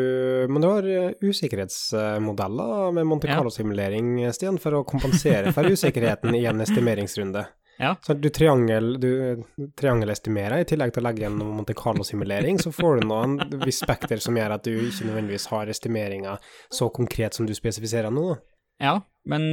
Men 0.51 0.61
du 0.61 0.67
har 0.67 0.87
eh, 0.87 1.13
usikkerhetsmodeller 1.21 2.91
med 2.95 3.07
Monte 3.07 3.29
Carlo-simulering, 3.31 4.17
Stian, 4.35 4.59
for 4.59 4.79
å 4.79 4.83
kompensere 4.87 5.53
for 5.55 5.69
usikkerheten 5.71 6.35
i 6.35 6.43
en 6.49 6.61
estimeringsrunde. 6.65 7.45
Ja. 7.79 7.93
Så 8.03 8.13
du, 8.13 8.27
triangel, 8.29 8.97
du 8.99 9.43
triangelestimerer, 9.79 10.59
i 10.59 10.67
tillegg 10.67 10.91
til 10.91 10.99
å 10.99 11.05
legge 11.07 11.23
igjen 11.23 11.37
noe 11.39 11.53
Monte 11.61 11.75
Carlo-simulering, 11.79 12.59
så 12.59 12.73
får 12.75 12.99
du 12.99 13.07
nå 13.07 13.19
en 13.23 13.37
viss 13.63 13.79
spekter 13.79 14.19
som 14.19 14.35
gjør 14.35 14.57
at 14.57 14.67
du 14.67 14.73
ikke 14.73 15.07
nødvendigvis 15.07 15.47
har 15.53 15.71
estimeringer 15.71 16.51
så 16.75 16.89
konkret 16.91 17.39
som 17.39 17.47
du 17.47 17.55
spesifiserer 17.55 18.11
nå. 18.11 18.33
Ja, 18.83 18.97
men 19.31 19.47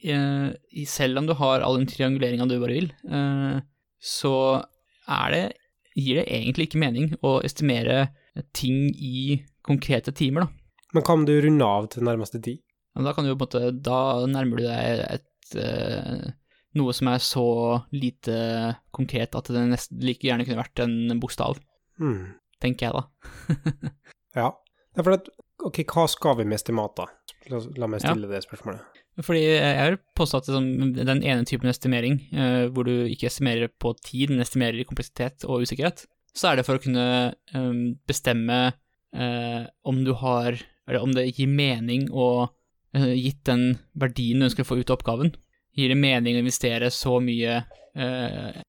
eh, 0.00 0.48
selv 0.88 1.20
om 1.20 1.28
du 1.28 1.36
har 1.36 1.60
all 1.60 1.76
den 1.76 1.90
trianguleringa 1.92 2.48
du 2.48 2.56
bare 2.56 2.78
vil, 2.80 2.88
eh, 3.04 3.60
så 4.00 4.34
er 5.04 5.36
det 5.36 5.44
gir 5.98 6.20
det 6.20 6.28
egentlig 6.30 6.68
ikke 6.68 6.80
mening 6.80 7.12
å 7.26 7.38
estimere 7.44 8.06
ting 8.56 8.88
i 8.94 9.42
konkrete 9.66 10.12
timer, 10.16 10.46
da. 10.46 10.48
Men 10.94 11.04
hva 11.04 11.14
om 11.18 11.24
du 11.28 11.34
runder 11.44 11.66
av 11.68 11.88
til 11.92 12.02
nærmeste 12.08 12.40
tid? 12.42 12.62
Da 12.98 13.12
kan 13.14 13.24
du 13.28 13.34
på 13.36 13.44
en 13.44 13.44
måte 13.44 13.82
Da 13.84 13.98
nærmer 14.26 14.56
du 14.58 14.64
deg 14.64 15.02
et 15.04 15.56
uh, 15.60 16.30
noe 16.78 16.92
som 16.96 17.10
er 17.12 17.20
så 17.22 17.44
lite 17.92 18.38
konkret 18.96 19.36
at 19.38 19.50
det 19.52 19.66
nesten 19.70 20.00
like 20.04 20.24
gjerne 20.26 20.44
kunne 20.48 20.62
vært 20.64 20.82
en 20.84 21.20
bokstav, 21.20 21.58
Mm. 21.98 22.34
tenker 22.62 22.86
jeg 22.86 22.94
da. 22.94 23.02
Ja. 24.38 24.52
Det 24.94 25.00
er 25.02 25.06
fordi 25.08 25.18
at, 25.18 25.28
ok, 25.66 25.80
hva 25.90 26.04
skal 26.10 26.36
vi 26.38 26.44
med 26.46 26.58
estimater? 26.60 27.08
La, 27.50 27.58
la 27.76 27.86
meg 27.90 28.02
Ja. 28.04 28.12
stille 28.14 28.28
det 28.30 28.42
spørsmålet. 28.44 28.80
Fordi 29.18 29.40
jeg 29.42 29.90
vil 29.90 29.98
påstå 30.14 30.38
at 30.38 30.50
den 31.08 31.22
ene 31.26 31.44
typen 31.44 31.68
estimering, 31.68 32.20
eh, 32.32 32.68
hvor 32.70 32.84
du 32.86 32.92
ikke 33.10 33.26
estimerer 33.26 33.66
på 33.68 33.96
tid, 33.98 34.30
men 34.30 34.40
estimerer 34.44 34.78
i 34.78 34.84
kompleksitet 34.86 35.42
og 35.48 35.64
usikkerhet, 35.66 36.04
så 36.36 36.50
er 36.50 36.58
det 36.58 36.66
for 36.66 36.78
å 36.78 36.82
kunne 36.82 37.06
um, 37.54 37.96
bestemme 38.08 38.58
uh, 38.68 39.62
om 39.88 40.04
du 40.06 40.14
har 40.20 40.58
Eller 40.88 41.04
om 41.04 41.12
det 41.12 41.26
gir 41.36 41.50
mening 41.50 42.06
å 42.12 42.48
uh, 42.48 43.12
Gitt 43.14 43.42
den 43.48 43.78
verdien 43.98 44.40
du 44.40 44.48
ønsker 44.48 44.64
å 44.64 44.70
få 44.70 44.78
ut 44.80 44.90
av 44.90 44.98
oppgaven, 44.98 45.34
gir 45.76 45.92
det 45.92 45.98
mening 46.00 46.38
å 46.38 46.42
investere 46.44 46.90
så 46.94 47.18
mye 47.20 47.62
uh, 47.98 48.64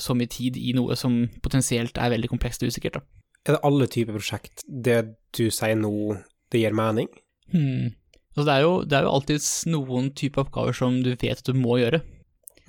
så 0.00 0.14
mye 0.16 0.30
tid 0.32 0.56
i 0.56 0.72
noe 0.74 0.96
som 0.96 1.26
potensielt 1.44 1.98
er 2.00 2.10
veldig 2.10 2.30
komplekst 2.32 2.62
og 2.64 2.72
usikkert, 2.72 2.96
da. 2.96 3.02
Er 3.44 3.54
det 3.54 3.60
alle 3.68 3.86
typer 3.92 4.16
prosjekt 4.16 4.64
det 4.64 4.96
du 5.36 5.44
sier 5.52 5.76
nå, 5.78 6.16
det 6.50 6.62
gir 6.62 6.74
mening? 6.74 7.10
Hmm. 7.52 7.92
Altså 8.34 8.46
det, 8.46 8.54
er 8.54 8.64
jo, 8.64 8.72
det 8.88 8.96
er 8.96 9.06
jo 9.06 9.12
alltid 9.12 9.46
noen 9.72 10.10
typer 10.16 10.44
oppgaver 10.44 10.76
som 10.76 11.00
du 11.04 11.12
vet 11.12 11.40
at 11.40 11.46
du 11.46 11.56
må 11.58 11.80
gjøre. 11.80 12.00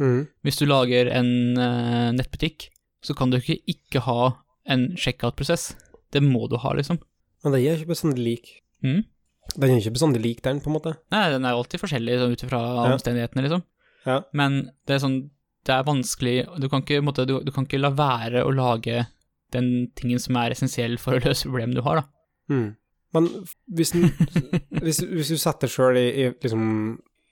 Mm. 0.02 0.26
Hvis 0.42 0.58
du 0.58 0.66
lager 0.66 1.12
en 1.14 1.32
uh, 1.60 2.10
nettbutikk, 2.16 2.70
så 3.06 3.16
kan 3.18 3.32
du 3.34 3.40
ikke 3.40 3.60
ikke 3.70 4.04
ha 4.06 4.32
en 4.70 4.92
checkout-prosess. 5.00 5.72
Det 6.14 6.22
må 6.24 6.48
du 6.52 6.58
ha, 6.62 6.74
liksom. 6.78 7.00
Men 7.44 7.56
det 7.56 7.62
er 7.66 7.80
ikke 7.80 7.94
bestandig 7.96 8.22
lik. 8.26 8.50
Mm? 8.86 9.04
Den 9.56 9.72
er 9.74 9.80
ikke 9.82 9.96
bestandig 9.96 10.22
lik, 10.24 10.42
den, 10.46 10.60
på 10.62 10.70
en 10.70 10.76
måte. 10.78 10.94
Nei, 11.14 11.24
den 11.34 11.46
er 11.48 11.58
alltid 11.58 11.82
forskjellig 11.82 12.20
sånn, 12.22 12.36
ut 12.36 12.44
ifra 12.46 12.60
Ja. 12.62 12.92
omstendighetene, 12.94 13.46
liksom. 13.48 13.64
Ja. 14.06 14.20
Men 14.34 14.72
det 14.88 14.96
er 14.96 15.02
sånn 15.04 15.18
Det 15.62 15.76
er 15.76 15.84
vanskelig 15.86 16.48
Du 16.58 16.66
kan 16.72 16.82
ikke, 16.82 17.04
måte, 17.06 17.22
du, 17.30 17.36
du 17.46 17.52
kan 17.54 17.68
ikke 17.68 17.78
la 17.78 17.92
være 17.94 18.42
å 18.42 18.50
lage 18.50 19.04
den 19.54 19.92
tingen 19.94 20.18
som 20.18 20.40
er 20.42 20.56
essensiell 20.56 20.96
for 20.98 21.14
å 21.14 21.22
løse 21.22 21.46
problemet 21.46 21.76
du 21.78 21.82
har, 21.86 22.00
da. 22.02 22.06
Mm. 22.50 22.70
Men 23.14 23.28
hvis, 23.76 23.92
den, 23.92 24.08
hvis, 24.82 25.02
hvis 25.06 25.30
du 25.34 25.38
setter 25.38 25.68
sjøl 25.70 26.00
i, 26.00 26.06
i 26.24 26.30
liksom 26.32 26.64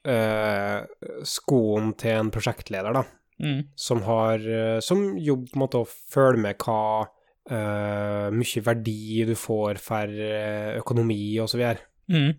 eh, 0.06 0.84
skoen 1.26 1.94
til 1.98 2.18
en 2.20 2.30
prosjektleder, 2.36 2.94
da, 3.00 3.06
Mm. 3.40 3.62
som 3.76 4.02
har 4.04 4.44
eh, 4.44 4.82
Som 4.84 5.14
jobber 5.16 5.48
på 5.48 5.56
en 5.56 5.62
måte 5.62 5.80
å 5.80 5.88
følge 5.88 6.42
med 6.44 6.58
hva 6.60 7.08
uh, 7.52 8.28
mye 8.36 8.64
verdi 8.66 9.26
du 9.30 9.36
får 9.40 9.80
for 9.82 10.12
eh, 10.12 10.76
økonomi 10.80 11.40
og 11.42 11.50
så 11.52 11.60
videre. 11.60 11.88
Mm. 12.12 12.34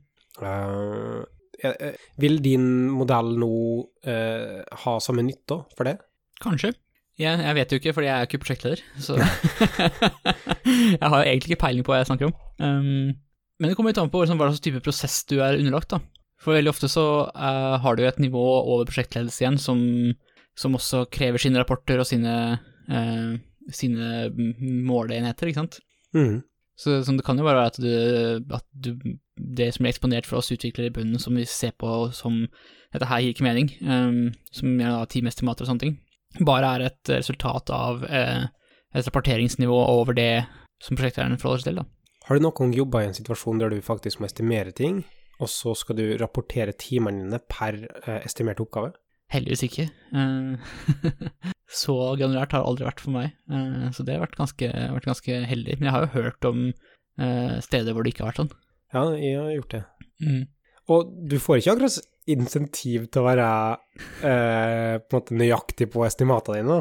Eh, 0.45 1.97
vil 2.21 2.39
din 2.45 2.69
modell 2.95 3.35
nå 3.41 3.55
uh, 4.07 4.61
ha 4.85 4.95
samme 5.03 5.25
nytte 5.27 5.63
for 5.77 5.89
det? 5.89 5.99
Kanskje. 6.41 6.73
Jeg, 7.21 7.37
jeg 7.45 7.57
vet 7.59 7.73
jo 7.73 7.81
ikke, 7.81 7.93
fordi 7.97 8.09
jeg 8.09 8.17
er 8.17 8.29
ikke 8.29 8.41
prosjektleder, 8.41 8.85
så 9.03 9.19
Jeg 11.01 11.03
har 11.05 11.19
jo 11.19 11.27
egentlig 11.27 11.53
ikke 11.53 11.67
peiling 11.67 11.85
på 11.85 11.93
hva 11.93 12.01
jeg 12.01 12.09
snakker 12.09 12.31
om. 12.31 12.39
Um, 12.63 13.11
men 13.61 13.69
det 13.69 13.77
kommer 13.77 13.93
litt 13.93 14.01
an 14.01 14.13
på 14.13 14.23
liksom, 14.23 14.41
hva 14.41 14.49
slags 14.49 14.65
type 14.65 14.81
prosess 14.85 15.21
du 15.29 15.37
er 15.43 15.59
underlagt, 15.59 15.93
da. 15.93 16.01
For 16.41 16.57
veldig 16.57 16.73
ofte 16.73 16.89
så 16.89 17.05
uh, 17.29 17.77
har 17.83 17.99
du 17.99 18.07
et 18.09 18.23
nivå 18.23 18.41
over 18.41 18.87
prosjektledelse 18.89 19.43
igjen 19.43 19.59
som, 19.61 19.83
som 20.61 20.77
også 20.77 21.07
krever 21.13 21.41
sine 21.41 21.61
rapporter 21.63 22.03
og 22.03 22.09
sine, 22.09 22.35
eh, 22.91 23.33
sine 23.73 24.29
måleenheter, 24.87 25.51
ikke 25.51 25.63
sant. 25.63 25.81
Mm. 26.17 26.43
Så 26.81 27.03
så, 27.05 27.13
det 27.13 27.25
kan 27.27 27.39
jo 27.39 27.45
bare 27.45 27.61
være 27.61 27.73
at, 27.73 27.81
du, 27.81 28.55
at 28.57 28.67
du, 28.73 29.17
det 29.37 29.69
som 29.75 29.85
blir 29.85 29.93
eksponert 29.93 30.29
for 30.29 30.41
oss 30.41 30.53
utviklere 30.53 30.89
i 30.89 30.95
bunnen, 30.95 31.21
som 31.21 31.37
vi 31.37 31.45
ser 31.49 31.75
på 31.77 32.09
som 32.17 32.47
dette 32.95 33.09
her 33.09 33.21
gir 33.21 33.35
ikke 33.35 33.47
mening, 33.47 33.69
um, 33.85 34.31
som 34.55 34.81
gjør 34.81 34.97
da 34.97 35.11
teamestimater 35.13 35.67
og 35.67 35.71
sånne 35.71 35.85
ting, 35.85 35.99
bare 36.47 36.73
er 36.75 36.87
et 36.89 37.13
resultat 37.13 37.71
av 37.75 38.05
eh, 38.09 38.49
et 38.95 39.07
rapporteringsnivå 39.07 39.77
over 39.93 40.17
det 40.17 40.47
som 40.83 40.99
prosjekteieren 40.99 41.39
forholder 41.39 41.63
seg 41.63 41.71
til. 41.71 41.83
Da. 41.83 42.25
Har 42.27 42.39
du 42.39 42.45
noen 42.47 42.57
gang 42.57 42.75
jobba 42.79 43.03
i 43.03 43.11
en 43.11 43.17
situasjon 43.17 43.61
der 43.61 43.75
du 43.75 43.85
faktisk 43.85 44.23
må 44.23 44.29
estimere 44.31 44.75
ting, 44.77 45.03
og 45.41 45.51
så 45.53 45.75
skal 45.79 45.99
du 46.01 46.05
rapportere 46.21 46.75
timene 46.79 47.27
dine 47.27 47.41
per 47.51 47.79
eh, 48.07 48.21
estimert 48.25 48.63
oppgave? 48.63 48.95
Heldigvis 49.31 49.65
ikke. 49.67 49.87
Eh, 49.91 50.71
så 51.83 51.97
granulært 52.19 52.55
har 52.57 52.65
det 52.65 52.71
aldri 52.73 52.89
vært 52.89 53.03
for 53.05 53.15
meg, 53.15 53.35
eh, 53.53 53.89
så 53.95 54.07
det 54.07 54.17
har 54.17 54.25
vært 54.25 54.39
ganske, 54.41 54.71
vært 54.97 55.11
ganske 55.11 55.43
heldig. 55.53 55.79
Men 55.79 55.91
jeg 55.91 55.97
har 55.97 56.07
jo 56.07 56.15
hørt 56.17 56.49
om 56.51 56.65
eh, 56.71 57.59
steder 57.65 57.95
hvor 57.95 58.07
det 58.07 58.15
ikke 58.15 58.27
har 58.27 58.33
vært 58.33 58.43
sånn. 58.45 58.55
Ja, 58.91 59.05
jeg 59.15 59.37
har 59.39 59.53
gjort 59.55 59.77
det. 59.77 59.85
Mm. 60.27 60.43
Og 60.91 61.13
du 61.31 61.37
får 61.39 61.61
ikke 61.61 61.77
akkurat 61.77 62.01
insentiv 62.31 63.07
til 63.11 63.23
å 63.23 63.27
være 63.29 63.51
eh, 64.27 64.97
på 64.99 65.15
en 65.15 65.21
måte 65.21 65.39
nøyaktig 65.39 65.91
på 65.93 66.03
estimatene 66.07 66.63
dine. 66.63 66.81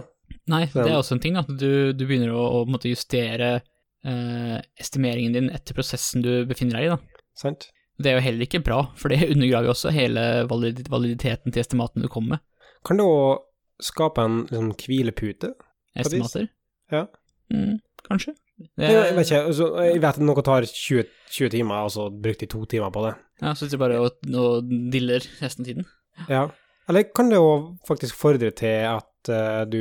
Nei, 0.50 0.64
det 0.74 0.86
er 0.86 0.98
også 0.98 1.18
en 1.18 1.24
ting, 1.24 1.38
at 1.38 1.50
du, 1.50 1.94
du 1.94 2.06
begynner 2.06 2.34
å, 2.34 2.46
å 2.60 2.64
måte 2.70 2.90
justere 2.90 3.60
eh, 3.60 4.58
estimeringen 4.82 5.36
din 5.36 5.50
etter 5.54 5.78
prosessen 5.78 6.26
du 6.26 6.32
befinner 6.50 6.80
deg 6.80 6.88
i. 6.88 6.96
Da. 6.96 7.26
Sant? 7.38 7.70
Det 8.00 8.12
er 8.12 8.18
jo 8.18 8.24
heller 8.24 8.48
ikke 8.48 8.64
bra, 8.64 8.80
for 8.96 9.12
det 9.12 9.28
undergraver 9.28 9.68
jo 9.68 9.76
også 9.76 9.92
hele 9.92 10.26
valid 10.50 10.86
validiteten 10.90 11.52
til 11.52 11.64
estimatene 11.64 12.06
du 12.06 12.12
kommer 12.12 12.38
med. 12.38 12.46
Kan 12.88 13.00
det 13.00 13.08
òg 13.08 13.42
skape 13.84 14.24
en 14.24 14.38
liksom, 14.48 14.70
hvilepute? 14.86 15.54
Estimater. 16.00 16.48
Ja. 16.94 17.06
Mm, 17.52 17.80
kanskje. 18.08 18.36
Det, 18.60 18.88
Jeg, 18.88 19.16
vet 19.16 19.26
ikke, 19.26 19.44
altså, 19.52 19.68
jeg 19.84 20.02
vet 20.04 20.18
at 20.20 20.26
noe 20.26 20.44
tar 20.44 20.66
20, 20.68 21.06
20 21.32 21.52
timer, 21.54 21.86
og 21.88 21.94
så 21.96 22.10
brukte 22.12 22.46
de 22.46 22.52
to 22.52 22.66
timer 22.72 22.92
på 22.92 23.06
det. 23.08 23.14
Ja, 23.42 23.54
så 23.54 23.66
sitter 23.66 23.80
bare 23.80 24.00
og, 24.04 24.18
og 24.36 24.74
diller 24.92 25.24
resten 25.40 25.64
av 25.64 25.70
tiden. 25.70 25.88
Ja. 26.28 26.48
Eller 26.90 27.06
kan 27.16 27.30
det 27.32 27.40
òg 27.40 27.70
faktisk 27.88 28.18
fordre 28.18 28.50
til 28.58 28.88
at 28.90 29.32
uh, 29.32 29.64
du 29.70 29.80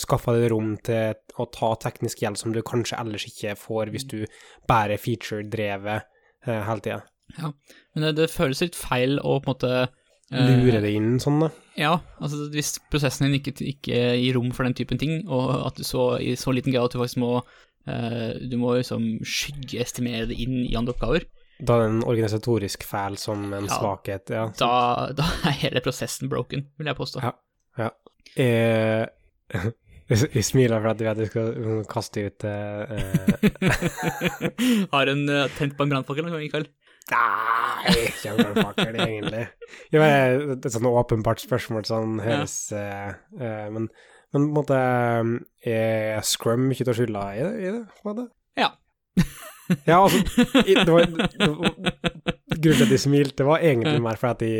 skaffer 0.00 0.38
deg 0.38 0.50
rom 0.54 0.72
til 0.84 1.14
å 1.38 1.46
ta 1.54 1.74
teknisk 1.84 2.24
hjelp 2.24 2.40
som 2.40 2.54
du 2.54 2.62
kanskje 2.66 2.98
ellers 2.98 3.28
ikke 3.28 3.54
får 3.58 3.92
hvis 3.94 4.08
du 4.10 4.18
bare 4.70 4.96
er 4.96 5.02
feature-drevet 5.02 6.08
uh, 6.48 6.62
hele 6.66 6.82
tida? 6.82 7.02
Men 7.36 8.06
det, 8.06 8.16
det 8.22 8.30
føles 8.32 8.62
litt 8.64 8.78
feil 8.78 9.18
å 9.20 9.38
på 9.42 9.50
en 9.50 9.54
måte 9.54 9.72
lure 10.30 10.80
det 10.84 10.90
inn 10.92 11.16
sånn, 11.22 11.40
da. 11.40 11.48
Ja, 11.78 11.94
altså 12.20 12.48
hvis 12.52 12.74
prosessen 12.92 13.28
din 13.28 13.38
ikke, 13.38 13.54
ikke 13.64 14.00
gir 14.18 14.36
rom 14.36 14.50
for 14.52 14.66
den 14.68 14.76
typen 14.76 15.00
ting, 15.00 15.22
og 15.24 15.52
at 15.68 15.78
du 15.78 15.86
så 15.88 16.18
i 16.20 16.34
så 16.36 16.52
liten 16.52 16.74
grad 16.74 16.88
at 16.88 16.96
du 16.96 17.00
faktisk 17.00 17.20
må 17.22 17.32
eh, 17.88 18.36
Du 18.50 18.58
må 18.60 18.74
liksom 18.76 19.06
skyggeestimere 19.24 20.28
det 20.28 20.36
inn 20.42 20.60
i 20.66 20.76
andre 20.76 20.92
oppgaver, 20.96 21.24
Da 21.58 21.74
er 21.78 21.84
det 21.84 21.90
en 21.94 22.04
organisatorisk 22.04 22.84
fæl 22.86 23.16
som 23.18 23.52
en 23.52 23.70
Ja. 23.70 23.78
svakhet, 23.78 24.30
ja. 24.30 24.48
da, 24.58 25.12
da 25.16 25.30
er 25.48 25.56
hele 25.64 25.80
prosessen 25.84 26.28
broken, 26.28 26.68
vil 26.78 26.90
jeg 26.90 26.98
påstå. 26.98 27.24
Ja. 27.24 27.90
Eh, 28.36 29.06
vi 30.08 30.42
smiler 30.44 30.80
for 30.80 30.92
at 30.92 31.00
vi 31.00 31.08
vet 31.08 31.22
vi 31.22 31.30
skal 31.30 31.84
kaste 31.88 32.26
ut 32.28 32.44
eh, 32.48 32.82
eh, 32.96 34.86
Har 34.94 35.10
en 35.10 35.24
uh, 35.28 35.48
tent 35.56 35.76
på 35.76 35.84
en 35.84 35.92
brannfakkel, 35.92 36.28
Mikael? 36.32 36.68
Nei, 37.10 37.94
ikke 38.08 38.32
en 38.34 38.38
brannfakkel, 38.42 38.98
egentlig. 39.04 39.44
Jo, 39.94 40.02
er 40.04 40.42
et 40.56 40.68
sånn 40.74 40.88
åpenbart 40.90 41.40
spørsmål 41.42 41.86
sånn 41.88 42.18
høres 42.24 42.56
eh, 42.76 43.12
uh, 43.40 43.66
Men 43.74 43.88
men 44.28 44.42
på 44.44 44.50
en 44.50 44.56
måte 44.58 44.78
eh, 45.64 46.18
Er 46.18 46.26
Scrum 46.26 46.66
ikke 46.74 46.84
til 46.84 46.92
å 46.92 46.96
skylde 46.98 47.22
i 47.32 47.40
det? 47.46 47.52
I 47.64 47.70
det? 47.72 47.84
på 47.96 48.04
en 48.04 48.10
måte? 48.10 48.26
Ja. 48.60 48.68
Ja, 49.88 50.02
altså 50.02 50.20
i- 50.66 50.76
det 50.76 50.92
var, 50.92 51.06
det 51.38 51.48
var, 51.48 51.72
Grunnen 52.58 52.76
til 52.82 52.84
at 52.84 52.92
de 52.92 52.98
smilte, 53.00 53.46
var 53.48 53.64
egentlig 53.64 54.02
mer 54.04 54.20
fordi 54.20 54.34
at 54.36 54.44
de 54.44 54.52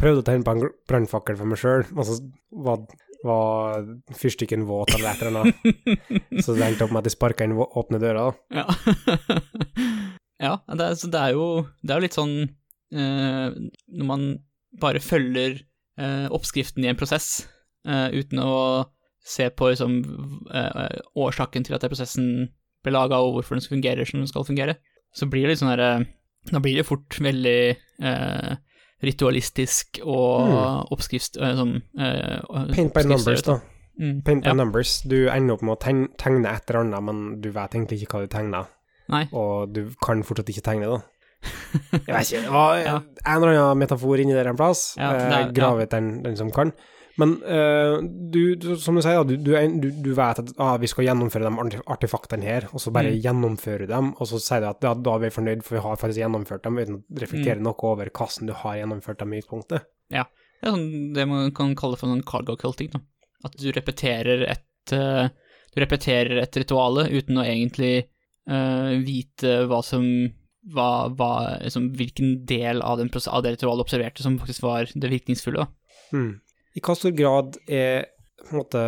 prøvde 0.00 0.22
å 0.22 0.26
tenne 0.30 0.46
på 0.48 0.54
en 0.56 0.64
brannfakkel 0.88 1.36
for 1.36 1.50
meg 1.52 1.60
sjøl, 1.60 1.84
og 1.92 2.06
så 2.08 2.16
var, 2.64 2.84
var 3.26 3.82
fyrstikken 4.16 4.64
våt 4.68 4.94
eller 4.96 5.10
et 5.12 5.24
eller 5.26 5.42
annet. 5.42 5.56
Så 6.44 6.54
det 6.56 6.64
endte 6.70 6.86
opp 6.86 6.94
med 6.94 7.02
at 7.02 7.08
de 7.10 7.12
sparka 7.12 7.44
inn 7.46 7.52
åpne 7.60 8.00
døra. 8.02 8.30
da. 8.30 8.62
Ja. 8.62 8.66
ja, 10.42 10.56
det 10.74 10.86
er, 10.88 10.94
så 10.98 11.08
det 11.12 11.20
er 11.22 11.36
jo 11.36 11.46
det 11.82 11.92
er 11.94 12.00
jo 12.00 12.04
litt 12.06 12.16
sånn 12.18 12.32
eh, 12.92 13.54
Når 13.94 14.08
man 14.08 14.24
bare 14.82 15.00
følger 15.04 15.60
eh, 16.00 16.26
oppskriften 16.32 16.84
i 16.84 16.90
en 16.90 16.98
prosess 16.98 17.46
eh, 17.86 18.08
uten 18.16 18.40
å 18.42 18.54
se 19.22 19.46
på 19.54 19.68
liksom, 19.70 20.00
eh, 20.50 20.98
årsaken 21.14 21.62
til 21.68 21.76
at 21.76 21.84
den 21.84 21.92
prosessen 21.92 22.28
ble 22.82 22.94
laga, 22.96 23.20
og 23.22 23.36
hvorfor 23.36 23.54
den 23.54 23.62
skal 23.62 23.76
fungere 23.76 24.06
som 24.08 24.18
den 24.18 24.26
skal 24.30 24.46
fungere, 24.48 24.74
så 25.14 25.28
blir 25.30 25.44
det 25.46 25.52
litt 25.54 25.60
sånn 25.62 25.70
derre 25.76 25.90
Da 26.50 26.58
blir 26.58 26.80
det 26.80 26.88
fort 26.88 27.14
veldig 27.22 27.58
eh, 28.02 28.56
ritualistisk 29.02 30.00
og 30.02 30.48
Mm. 30.48 30.88
oppskrift 30.94 31.36
eh, 31.38 31.54
sånn 31.58 31.76
eh, 31.98 32.40
Paint 32.74 32.94
by 32.94 33.04
numbers, 33.06 33.42
da. 33.46 33.60
Mm, 34.00 34.22
Paint 34.26 34.42
by 34.44 34.50
ja. 34.50 34.54
numbers. 34.58 35.02
Du 35.06 35.28
ender 35.30 35.54
opp 35.54 35.62
med 35.62 35.76
å 35.76 35.80
tegne 36.18 36.50
et 36.50 36.70
eller 36.70 36.80
annet, 36.80 37.02
men 37.06 37.22
du 37.44 37.50
vet 37.54 37.74
egentlig 37.76 38.02
ikke 38.02 38.18
hva 38.18 38.26
du 38.26 38.32
tegner, 38.32 38.66
Nei. 39.08 39.24
og 39.32 39.72
du 39.74 39.90
kan 40.02 40.22
fortsatt 40.22 40.48
ikke 40.52 40.62
tegne, 40.62 40.86
da. 40.86 41.00
Jeg 42.06 42.14
vet 42.14 42.28
ikke, 42.32 42.42
det 42.46 42.52
var 42.54 42.76
Ja. 42.78 42.96
en 43.26 43.36
eller 43.42 43.56
annen 43.58 43.78
metafor 43.82 44.20
inni 44.22 44.32
der 44.36 44.46
en 44.52 44.56
plass. 44.56 44.94
Ja, 44.96 45.12
det 45.12 45.22
eh, 45.26 45.38
er- 45.40 45.52
Grav 45.52 45.80
ut 45.82 45.90
den, 45.90 46.22
den 46.22 46.36
som 46.36 46.50
kan. 46.54 46.72
Men 47.18 47.34
uh, 47.44 47.98
du, 48.32 48.54
du, 48.56 48.70
som 48.80 48.96
du 48.96 49.02
sier, 49.04 49.20
du, 49.28 49.34
du, 49.36 49.90
du, 49.90 50.14
vet 50.16 50.38
at 50.40 50.52
ah, 50.56 50.78
vi 50.80 50.86
skal 50.88 51.04
gjennomføre 51.04 51.44
de 51.50 51.80
artefaktene 51.92 52.42
her, 52.46 52.68
og 52.72 52.80
så 52.80 52.90
bare 52.94 53.10
Mm. 53.12 53.18
gjennomføre 53.20 53.86
dem, 53.90 54.14
og 54.16 54.26
så 54.30 54.38
sier 54.40 54.60
du 54.64 54.68
at 54.70 54.80
ja, 54.86 54.94
da 54.94 55.16
er 55.18 55.26
vi 55.26 55.28
fornøyd, 55.34 55.62
for 55.62 55.76
vi 55.76 55.82
har 55.84 55.96
faktisk 56.00 56.22
gjennomført 56.22 56.62
dem, 56.64 56.78
uten 56.80 56.96
å 57.02 57.20
reflektere 57.20 57.58
Mm. 57.60 57.66
noe 57.68 57.84
over 57.90 58.08
hvordan 58.08 58.46
du 58.48 58.52
har 58.62 58.76
gjennomført 58.80 59.18
dem 59.20 59.32
i 59.34 59.42
utgangspunktet. 59.42 59.84
Det 60.08 60.22
er 60.22 60.70
sånn 60.72 61.12
det 61.12 61.28
man 61.28 61.50
kan 61.52 61.74
kalle 61.76 61.98
for 62.00 62.06
noen 62.08 62.22
cargo 62.24 62.56
culting, 62.56 62.88
da. 62.94 63.00
At 63.44 63.56
du 63.60 63.68
repeterer 63.72 64.46
et 64.48 64.92
uh, 64.96 65.28
Du 65.74 65.80
repeterer 65.80 66.38
et 66.42 66.56
rituale 66.56 67.08
uten 67.10 67.36
å 67.40 67.44
egentlig 67.44 68.06
eh, 68.50 68.94
vite 69.04 69.62
hva 69.70 69.82
som 69.86 70.06
hva, 70.72 71.10
hva, 71.18 71.58
liksom, 71.64 71.90
hvilken 71.98 72.44
del 72.46 72.82
av, 72.86 73.00
den, 73.00 73.10
av 73.26 73.42
det 73.42 73.56
ritualet 73.56 73.82
observerte 73.82 74.22
som 74.22 74.38
faktisk 74.38 74.62
var 74.62 74.90
det 74.94 75.10
virkningsfulle. 75.10 75.66
Mm. 76.14 76.36
I 76.78 76.82
hva 76.86 76.94
stor 76.96 77.14
grad 77.18 77.58
er 77.66 78.06
på 78.42 78.54
en 78.54 78.58
måte 78.58 78.82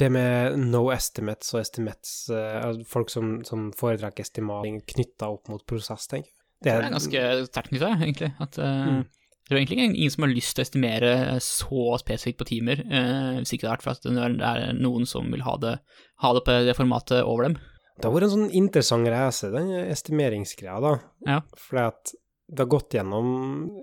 det 0.00 0.08
med 0.14 0.58
no 0.70 0.84
estimates 0.94 1.50
og 1.54 1.62
estimates, 1.62 2.16
altså 2.30 2.86
folk 2.86 3.10
som, 3.10 3.38
som 3.46 3.68
foretrekker 3.74 4.26
estimating 4.26 4.80
knytta 4.86 5.30
opp 5.34 5.50
mot 5.50 5.64
prosess, 5.66 6.06
tenker 6.10 6.30
jeg. 6.30 6.36
Det 6.64 6.74
er 6.74 6.90
ganske 6.90 7.22
sterkt 7.46 7.72
nytt, 7.74 7.86
egentlig. 7.86 8.32
At 8.42 8.58
uh, 8.58 8.66
Mm. 8.88 9.02
det 9.48 9.54
er 9.54 9.60
egentlig 9.60 9.84
ingen 9.84 10.10
som 10.10 10.26
har 10.26 10.34
lyst 10.34 10.54
til 10.56 10.62
å 10.62 10.66
estimere 10.66 11.12
så 11.44 11.84
spesifikt 12.02 12.42
på 12.42 12.48
timer, 12.50 12.82
eh, 12.84 13.38
hvis 13.38 13.54
ikke 13.54 13.66
det 13.66 13.72
er 13.72 13.84
for 13.84 13.94
at 13.94 14.02
det 14.04 14.46
er 14.50 14.72
noen 14.76 15.06
som 15.06 15.30
vil 15.32 15.46
ha 15.46 15.56
det, 15.62 15.78
ha 16.22 16.32
det 16.34 16.44
på 16.44 16.58
det 16.66 16.76
formatet 16.76 17.22
over 17.22 17.48
dem. 17.48 17.58
Det 17.98 18.06
har 18.06 18.14
vært 18.14 18.28
en 18.28 18.34
sånn 18.36 18.50
interessant 18.54 19.10
reise, 19.10 19.50
den 19.52 19.70
estimeringsgreia, 19.88 20.78
da. 20.84 20.92
Ja. 21.26 21.38
Fordi 21.58 21.86
at 21.90 22.12
det 22.48 22.62
har 22.64 22.70
gått 22.72 22.94
gjennom 22.96 23.26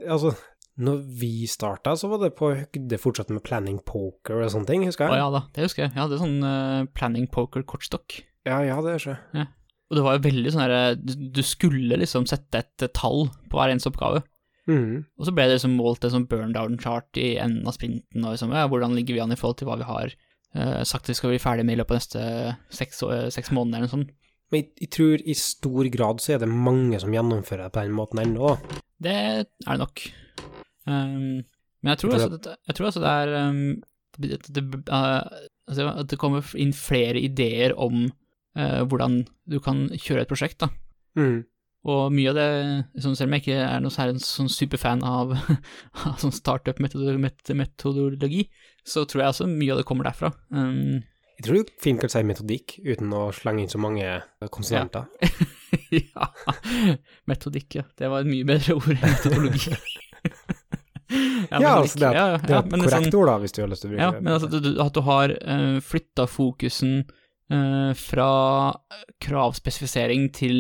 Altså, 0.10 0.32
når 0.82 1.02
vi 1.20 1.48
starta, 1.48 1.94
så 2.00 2.10
var 2.12 2.24
det 2.24 2.32
på 2.40 2.54
høyde 2.56 3.00
fortsatt 3.00 3.30
med 3.32 3.44
planning 3.46 3.78
poker 3.86 4.42
og 4.42 4.52
sånne 4.52 4.70
ting, 4.72 4.86
husker 4.88 5.08
Å 5.08 5.14
jeg. 5.14 5.22
ja 5.22 5.28
da, 5.36 5.44
det 5.56 5.68
husker 5.68 5.86
jeg. 5.86 5.94
Jeg 5.94 6.02
hadde 6.02 6.22
sånn 6.22 6.40
uh, 6.44 6.88
planning 6.98 7.28
poker 7.32 7.64
kortstokk. 7.68 8.22
Ja, 8.48 8.60
ja, 8.66 8.80
det 8.86 8.98
skjer. 9.04 9.20
Ja. 9.36 9.50
Og 9.90 10.00
det 10.00 10.06
var 10.06 10.18
jo 10.18 10.26
veldig 10.26 10.52
sånn 10.54 10.64
herre 10.64 10.80
du, 10.98 11.14
du 11.36 11.44
skulle 11.46 12.00
liksom 12.02 12.26
sette 12.30 12.64
et 12.64 12.86
eh, 12.86 12.92
tall 12.98 13.28
på 13.52 13.60
hver 13.60 13.72
eneste 13.72 13.92
oppgave. 13.92 14.24
Mm. 14.66 15.06
Og 15.20 15.28
så 15.28 15.34
ble 15.36 15.46
det 15.46 15.60
liksom 15.60 15.76
målt 15.78 16.06
en 16.08 16.16
sånn 16.16 16.28
burn 16.30 16.56
down 16.56 16.80
chart 16.82 17.20
i 17.22 17.36
enden 17.42 17.70
av 17.70 17.76
sprinten, 17.78 18.24
og 18.24 18.34
liksom, 18.34 18.54
ja, 18.58 18.66
hvordan 18.72 18.96
ligger 18.98 19.18
vi 19.18 19.22
an 19.22 19.36
i 19.36 19.38
forhold 19.38 19.60
til 19.62 19.70
hva 19.70 19.78
vi 19.78 19.86
har 19.88 20.16
sagt 20.88 21.10
vi 21.10 21.16
skal 21.18 21.34
bli 21.34 21.40
ferdig 21.44 21.66
med 21.68 21.76
i 21.76 21.80
løpet 21.82 21.92
av 21.92 21.98
neste 22.00 22.22
seks, 22.78 23.02
år- 23.04 23.26
seks 23.36 23.52
måneder 23.52 23.82
eller 23.82 23.90
noe 23.90 23.92
sånt. 23.92 24.14
Men 24.52 24.62
jeg, 24.62 24.68
jeg 24.86 24.90
tror 24.94 25.18
i 25.26 25.34
stor 25.38 25.86
grad 25.94 26.22
så 26.24 26.30
er 26.36 26.40
det 26.44 26.50
mange 26.52 27.00
som 27.02 27.14
gjennomfører 27.16 27.64
det 27.66 27.74
på 27.76 27.84
den 27.84 27.98
måten 27.98 28.22
ennå. 28.22 28.48
Det 29.02 29.16
er 29.16 29.44
det 29.44 29.78
nok. 29.82 29.98
Um, 30.86 31.42
men 31.82 31.92
jeg 31.92 31.98
tror, 32.02 32.14
altså, 32.14 32.30
det, 32.38 32.54
jeg 32.70 32.76
tror 32.78 32.86
altså 32.92 33.02
det 33.04 33.10
er 33.10 33.28
um, 33.50 33.84
det, 34.22 34.28
det, 34.54 34.64
uh, 34.88 35.22
altså 35.68 35.82
at 35.92 36.10
det 36.14 36.22
kommer 36.22 36.40
inn 36.62 36.74
flere 36.78 37.20
ideer 37.20 37.72
om 37.74 37.96
uh, 38.06 38.82
hvordan 38.86 39.14
du 39.50 39.58
kan 39.64 39.78
kjøre 39.98 40.22
et 40.24 40.32
prosjekt, 40.32 40.60
da. 40.62 40.68
Mm. 41.18 41.44
Og 41.86 42.10
mye 42.14 42.30
av 42.32 42.36
det, 42.38 42.48
liksom, 42.98 43.16
selv 43.18 43.30
om 43.30 43.34
jeg 43.36 43.42
ikke 43.44 43.58
er 43.62 43.80
noe 43.84 43.94
særlig 43.94 44.22
sånn 44.26 44.50
superfan 44.50 45.04
av, 45.06 45.36
av 46.06 46.16
sånn 46.22 46.34
startup-metodologi, 46.34 48.44
så 48.86 49.04
tror 49.10 49.24
jeg 49.24 49.32
altså 49.34 49.48
mye 49.50 49.74
av 49.74 49.80
det 49.82 49.86
kommer 49.90 50.06
derfra. 50.08 50.30
Um, 50.54 51.02
Jeg 51.40 51.48
tror 51.48 51.58
du 51.66 51.72
fint 51.84 52.00
kan 52.00 52.12
si 52.14 52.22
metodikk 52.24 52.78
uten 52.86 53.12
å 53.18 53.26
slenge 53.36 53.66
inn 53.66 53.72
så 53.72 53.80
mange 53.82 54.06
konsonanter. 54.54 55.10
ja, 55.92 56.30
metodikk, 57.32 57.80
ja. 57.82 57.86
Det 57.98 58.08
var 58.12 58.24
et 58.24 58.30
mye 58.32 58.46
bedre 58.48 58.78
ord 58.78 58.94
enn 58.96 59.04
metodologi. 59.18 59.76
Ja, 61.52 61.76
altså 61.78 62.00
det 62.02 62.08
er, 62.10 62.16
ja, 62.18 62.24
ja, 62.34 62.38
det 62.42 62.50
er 62.56 62.64
et 62.64 62.72
korrekt 62.74 62.92
sånn- 63.06 63.18
ord, 63.20 63.28
da, 63.30 63.34
hvis 63.44 63.54
du 63.54 63.60
har 63.62 63.68
lyst 63.70 63.84
til 63.86 63.92
å 63.92 63.94
bruke 63.94 64.02
Ja, 64.02 64.08
det. 64.16 64.22
men 64.26 64.34
altså 64.34 64.48
at 64.50 64.64
du, 64.66 64.70
at 64.82 64.96
du 64.98 65.02
har 65.06 65.34
uh, 65.38 65.76
flytta 65.86 66.26
fokusen 66.28 66.96
uh, 67.54 67.92
fra 68.00 68.30
kravspesifisering 69.22 70.32
til 70.36 70.58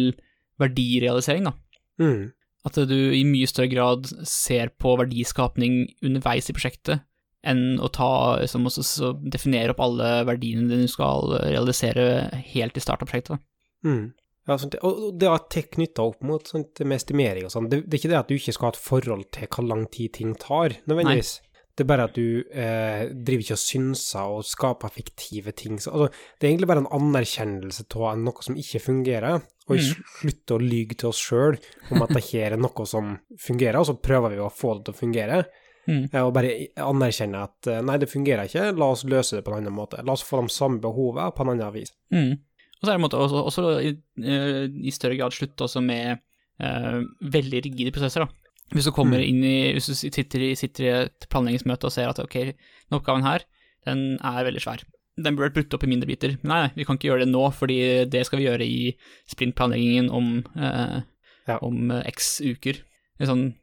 verdirealisering, 0.62 1.50
da. 1.50 1.56
Mm. 2.02 2.30
At 2.70 2.78
du 2.90 2.96
i 3.18 3.24
mye 3.28 3.50
større 3.50 3.72
grad 3.74 4.08
ser 4.30 4.72
på 4.82 4.94
verdiskapning 5.02 5.82
underveis 6.06 6.50
i 6.50 6.56
prosjektet, 6.56 7.04
enn 7.46 7.80
å 7.84 7.90
ta, 7.94 8.10
liksom, 8.42 8.66
også, 8.70 8.84
så 8.88 9.14
definere 9.22 9.76
opp 9.76 9.82
alle 9.86 10.12
verdiene 10.28 10.82
du 10.82 10.88
skal 10.92 11.38
realisere 11.46 12.06
helt 12.54 12.78
i 12.78 12.84
starten 12.84 13.06
av 13.06 13.12
prosjektet. 13.12 13.44
Mm. 13.86 14.14
Ja, 14.46 14.60
sånt, 14.62 14.76
og 14.86 15.16
det 15.18 15.30
å 15.30 15.40
tech 15.50 15.72
knytta 15.74 16.04
opp 16.06 16.22
mot 16.26 16.46
sånt 16.46 16.78
med 16.86 17.00
estimering 17.00 17.48
og 17.48 17.54
sånn, 17.54 17.70
det, 17.72 17.80
det 17.86 17.98
er 17.98 18.02
ikke 18.04 18.12
det 18.14 18.20
at 18.20 18.30
du 18.30 18.36
ikke 18.38 18.54
skal 18.54 18.68
ha 18.70 18.76
et 18.76 18.82
forhold 18.82 19.26
til 19.34 19.50
hvor 19.50 19.66
lang 19.66 19.88
tid 19.94 20.14
ting 20.20 20.36
tar, 20.38 20.76
nødvendigvis. 20.86 21.40
Det 21.76 21.84
er 21.84 21.90
bare 21.90 22.06
at 22.08 22.16
du 22.16 22.46
eh, 22.56 23.02
driver 23.12 23.42
ikke 23.44 23.58
og 23.58 23.60
synser 23.60 24.30
og 24.38 24.46
skaper 24.48 24.94
fiktive 24.96 25.52
ting. 25.60 25.76
Så, 25.84 25.92
altså, 25.92 26.08
det 26.40 26.48
er 26.48 26.54
egentlig 26.54 26.70
bare 26.72 26.84
en 26.86 26.94
anerkjennelse 26.96 27.84
av 28.00 28.22
noe 28.22 28.46
som 28.46 28.56
ikke 28.62 28.80
fungerer, 28.86 29.42
og 29.66 29.76
Mm. 29.82 30.04
slutte 30.22 30.56
å 30.56 30.62
lyge 30.62 30.94
til 30.94 31.10
oss 31.10 31.18
sjøl 31.26 31.56
om 31.90 32.04
at 32.06 32.12
det 32.14 32.22
her 32.30 32.54
er 32.54 32.62
noe 32.62 32.86
som 32.86 33.16
fungerer, 33.42 33.80
og 33.82 33.88
så 33.90 33.96
prøver 33.98 34.36
vi 34.36 34.44
å 34.46 34.52
få 34.54 34.76
det 34.78 34.86
til 34.86 34.94
å 34.94 35.00
fungere. 35.00 35.40
Mm. 35.88 36.10
Eh, 36.12 36.22
Og 36.26 36.34
bare 36.34 36.52
anerkjenne 36.82 37.44
at 37.46 37.68
eh, 37.68 37.82
nei, 37.86 37.98
det 38.02 38.10
fungerer 38.10 38.48
ikke, 38.50 38.72
la 38.78 38.88
oss 38.96 39.04
løse 39.06 39.36
det 39.38 39.44
på 39.46 39.52
en 39.54 39.60
annen 39.62 39.74
måte. 39.76 40.00
La 40.06 40.14
oss 40.18 40.24
få 40.26 40.42
de 40.42 40.50
samme 40.54 40.80
behovene 40.82 41.32
på 41.36 41.44
en 41.46 41.52
annen 41.54 41.74
vis. 41.76 41.92
Mm. 42.14 42.32
Og 42.36 42.82
så 42.82 42.90
er 42.90 42.96
det 42.96 43.00
en 43.00 43.06
måte 43.06 43.20
også, 43.22 43.44
også 43.52 43.66
i, 43.86 43.92
eh, 44.24 44.66
i 44.90 44.92
større 44.92 45.18
grad 45.20 45.32
slutte 45.34 45.64
også 45.68 45.82
med 45.86 46.18
uh, 46.62 47.02
veldig 47.22 47.62
rigide 47.66 47.92
prosesser. 47.92 48.26
da. 48.26 48.28
Hvis 48.74 48.86
du 48.88 48.92
kommer 48.92 49.20
Mm. 49.20 49.28
inn 49.30 49.44
i, 49.44 49.74
hvis 49.74 49.88
du 49.92 49.94
sitter 49.94 50.40
i, 50.42 50.56
sitter 50.56 50.84
i 50.86 50.92
et 51.06 51.28
planleggingsmøte 51.30 51.86
og 51.86 51.92
ser 51.94 52.10
at 52.10 52.20
ok, 52.20 52.34
denne 52.56 52.98
oppgaven 53.00 53.24
her, 53.24 53.44
den 53.86 54.18
er 54.24 54.44
veldig 54.48 54.62
svær. 54.64 54.82
Den 55.18 55.36
burde 55.36 55.52
vært 55.52 55.58
brutt 55.60 55.74
opp 55.78 55.84
i 55.86 55.88
mindre 55.92 56.08
biter. 56.10 56.34
Men 56.44 56.50
nei, 56.50 56.62
nei, 56.66 56.72
vi 56.76 56.84
kan 56.88 56.98
ikke 56.98 57.08
gjøre 57.12 57.24
det 57.26 57.30
nå, 57.32 57.44
fordi 57.54 57.78
det 58.10 58.26
skal 58.26 58.40
vi 58.42 58.48
gjøre 58.48 58.66
i 58.66 58.96
sprintplanleggingen 59.32 60.10
om, 60.12 60.44
eh, 60.58 61.02
Ja. 61.48 61.60
om 61.62 61.92
eh, 61.92 62.04
x 62.10 62.42
uker. 62.42 62.74
Det 63.18 63.22
er 63.28 63.32
sånn, 63.32 63.54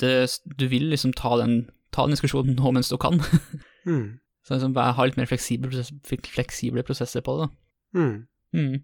det, 0.00 0.12
du 0.58 0.66
vil 0.68 0.88
liksom 0.90 1.12
ta 1.16 1.36
den, 1.40 1.70
ta 1.94 2.04
den 2.08 2.16
diskusjonen 2.16 2.56
nå 2.58 2.72
mens 2.76 2.90
du 2.92 2.98
kan. 2.98 3.20
Mm. 3.84 4.14
Så 4.48 4.54
liksom, 4.54 4.72
bare 4.72 4.94
ha 4.96 5.04
litt 5.04 5.18
mer 5.20 5.26
fleksible, 5.28 5.68
prosess, 5.68 5.90
fleksible 6.08 6.80
prosesser 6.88 7.20
på 7.20 7.34
det. 7.36 7.48
da. 7.50 8.00
Mm. 8.00 8.14
Mm. 8.56 8.78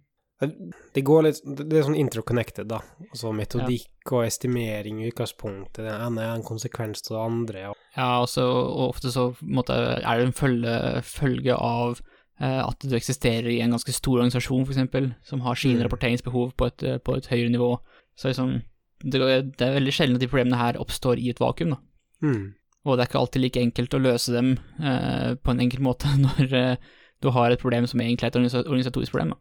Det 0.92 1.02
går 1.08 1.22
litt 1.24 1.38
Det 1.56 1.78
er 1.78 1.86
sånn 1.86 1.96
interconnected, 1.96 2.68
da. 2.68 2.82
Altså 3.10 3.32
metodikk 3.32 4.12
og 4.12 4.26
estimering 4.26 5.00
i 5.00 5.08
utgangspunktet. 5.08 5.80
Det 5.86 5.94
ene 5.94 6.20
er 6.26 6.34
en 6.34 6.44
konsekvens 6.44 7.00
av 7.08 7.14
det 7.16 7.22
andre. 7.24 7.64
Og... 7.72 7.80
Ja, 7.96 8.10
også, 8.26 8.44
og 8.44 8.90
ofte 8.90 9.12
så 9.12 9.30
måtte, 9.40 9.76
er 10.04 10.20
det 10.20 10.28
en 10.28 10.36
følge, 10.36 10.74
følge 11.08 11.56
av 11.56 11.96
eh, 12.40 12.60
at 12.66 12.84
du 12.84 12.96
eksisterer 13.00 13.48
i 13.52 13.62
en 13.64 13.72
ganske 13.76 13.92
stor 13.96 14.18
organisasjon, 14.20 14.68
f.eks., 14.68 15.12
som 15.32 15.40
har 15.48 15.54
sine 15.60 15.80
Mm. 15.80 15.86
rapporteringsbehov 15.88 16.52
på 16.60 16.68
et, 16.74 16.86
på 17.04 17.16
et 17.16 17.32
høyere 17.32 17.56
nivå. 17.56 17.72
Så 18.20 18.28
liksom, 18.34 18.58
det, 19.00 19.20
det 19.58 19.66
er 19.66 19.76
veldig 19.78 19.94
sjelden 19.96 20.18
at 20.18 20.24
de 20.24 20.30
problemene 20.30 20.60
her 20.60 20.78
oppstår 20.80 21.20
i 21.20 21.30
et 21.32 21.40
vakuum, 21.40 21.76
da. 21.76 21.80
Mm. 22.26 22.42
Og 22.84 22.96
det 22.96 23.04
er 23.04 23.10
ikke 23.10 23.20
alltid 23.20 23.42
like 23.44 23.60
enkelt 23.60 23.94
å 23.96 24.00
løse 24.00 24.32
dem 24.32 24.54
eh, 24.80 25.34
på 25.36 25.52
en 25.52 25.62
enkel 25.64 25.84
måte 25.88 26.10
når 26.20 26.56
eh, 26.56 26.90
du 27.20 27.30
har 27.36 27.52
et 27.52 27.60
problem 27.60 27.88
som 27.88 28.00
egentlig 28.00 28.28
er 28.28 28.32
et 28.32 28.64
organisatorisk 28.64 29.12
problem. 29.12 29.34
Da. 29.36 29.40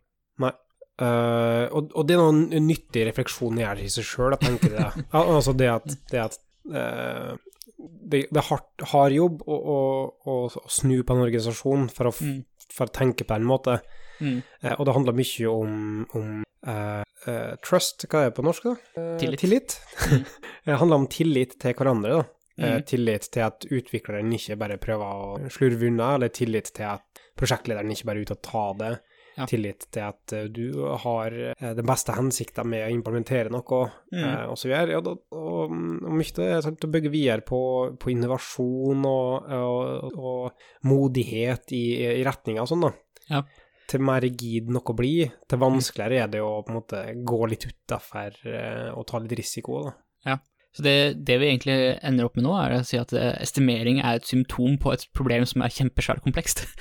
Eh, 0.99 1.65
og, 1.71 1.93
og 1.95 2.07
det 2.07 2.17
er 2.17 2.19
noen 2.19 2.65
nyttige 2.67 3.07
refleksjoner 3.07 3.63
jeg 3.63 3.69
har 3.69 3.83
i 3.83 3.91
seg 3.93 4.07
sjøl, 4.07 4.35
jeg 4.35 4.43
tenker 4.49 4.75
det. 4.75 4.87
Altså 5.15 5.55
det 5.55 5.69
at, 5.71 5.95
det 6.11 6.23
at 6.25 6.35
uh, 6.75 7.37
det, 7.79 8.25
det 8.27 8.41
er 8.41 8.47
hardt, 8.49 8.83
hard 8.91 9.15
jobb 9.15 9.43
å, 9.47 9.55
å, 9.55 9.79
å, 10.27 10.37
å 10.51 10.71
snu 10.71 10.97
på 10.99 11.15
en 11.15 11.23
organisasjon 11.27 11.87
for 11.95 12.11
å, 12.11 12.15
Mm. 12.19 12.41
for 12.75 12.89
å 12.89 12.93
tenke 12.93 13.23
på 13.23 13.37
en 13.37 13.47
måte. 13.47 13.79
Mm. 14.19 14.41
Eh, 14.61 14.73
og 14.75 14.85
det 14.85 14.93
handler 14.97 15.15
mye 15.15 15.51
om, 15.51 15.75
om 16.19 16.43
eh, 16.67 17.55
trust, 17.65 18.05
hva 18.09 18.25
er 18.25 18.29
det 18.31 18.35
på 18.39 18.43
norsk, 18.47 18.63
da? 18.63 18.75
Uh, 18.97 19.17
Tillit. 19.21 19.39
tillit. 19.39 19.77
Mm. 20.11 20.25
det 20.65 20.79
handler 20.81 20.95
om 21.03 21.07
tillit 21.07 21.57
til 21.61 21.73
hverandre, 21.77 22.19
da. 22.19 22.25
Eh, 22.59 22.73
Mm. 22.75 22.81
tillit 22.83 23.29
til 23.31 23.39
at 23.45 23.63
utvikleren 23.71 24.33
ikke 24.35 24.57
bare 24.59 24.75
prøver 24.77 25.05
å 25.07 25.49
slurve 25.49 25.87
unna, 25.87 26.15
eller 26.17 26.27
tillit 26.35 26.73
til 26.75 26.89
at 26.91 27.21
prosjektlederen 27.39 27.91
ikke 27.93 28.03
bare 28.09 28.19
er 28.19 28.25
ute 28.27 28.35
og 28.35 28.41
tar 28.43 28.73
det. 28.81 28.89
Ja. 29.37 29.45
Tillit 29.47 29.85
til 29.95 30.01
at 30.03 30.33
du 30.51 30.81
har 30.99 31.31
den 31.31 31.85
beste 31.87 32.11
hensikten 32.17 32.67
med 32.67 32.83
å 32.83 32.91
implementere 32.91 33.47
noe, 33.53 33.79
Mm. 34.11 34.49
og 34.51 34.57
så 34.59 34.67
videre. 34.67 34.91
Ja, 34.91 34.99
da, 34.99 35.13
og, 35.31 35.71
og 35.71 36.11
mye 36.11 36.35
det 36.35 36.49
er 36.57 36.61
sant, 36.65 36.83
å 36.83 36.91
bygge 36.91 37.09
videre 37.13 37.45
på, 37.47 37.61
på 37.95 38.11
innovasjon 38.11 39.05
og, 39.07 39.47
og, 39.47 40.19
og 40.19 40.51
modighet 40.91 41.71
i, 41.71 41.83
i 42.19 42.23
retninga 42.27 42.65
og 42.65 42.71
sånn, 42.73 42.83
da. 42.89 42.91
Ja. 43.29 43.43
Til 43.89 44.03
mer 44.05 44.21
rigid 44.21 44.69
noe 44.69 44.93
blir, 44.93 45.31
til 45.49 45.61
vanskeligere 45.61 46.25
er 46.25 46.31
det 46.35 46.43
å 46.45 46.59
på 46.61 46.69
en 46.73 46.77
måte 46.77 47.01
gå 47.25 47.39
litt 47.49 47.65
utafor 47.65 48.35
eh, 48.45 48.89
og 48.93 49.07
ta 49.09 49.21
litt 49.23 49.33
risiko, 49.39 49.79
da. 49.87 49.93
Ja, 50.29 50.35
Så 50.75 50.83
det, 50.85 50.95
det 51.25 51.39
vi 51.41 51.47
egentlig 51.49 51.77
ender 52.05 52.27
opp 52.27 52.35
med 52.37 52.45
nå, 52.45 52.53
er 52.59 52.75
å 52.77 52.83
si 52.85 52.99
at 53.01 53.13
eh, 53.17 53.31
estimering 53.41 54.01
er 54.03 54.19
et 54.19 54.29
symptom 54.29 54.77
på 54.81 54.93
et 54.93 55.07
problem 55.17 55.47
som 55.49 55.65
er 55.65 55.73
kjempesvært 55.73 56.25
komplekst. 56.27 56.65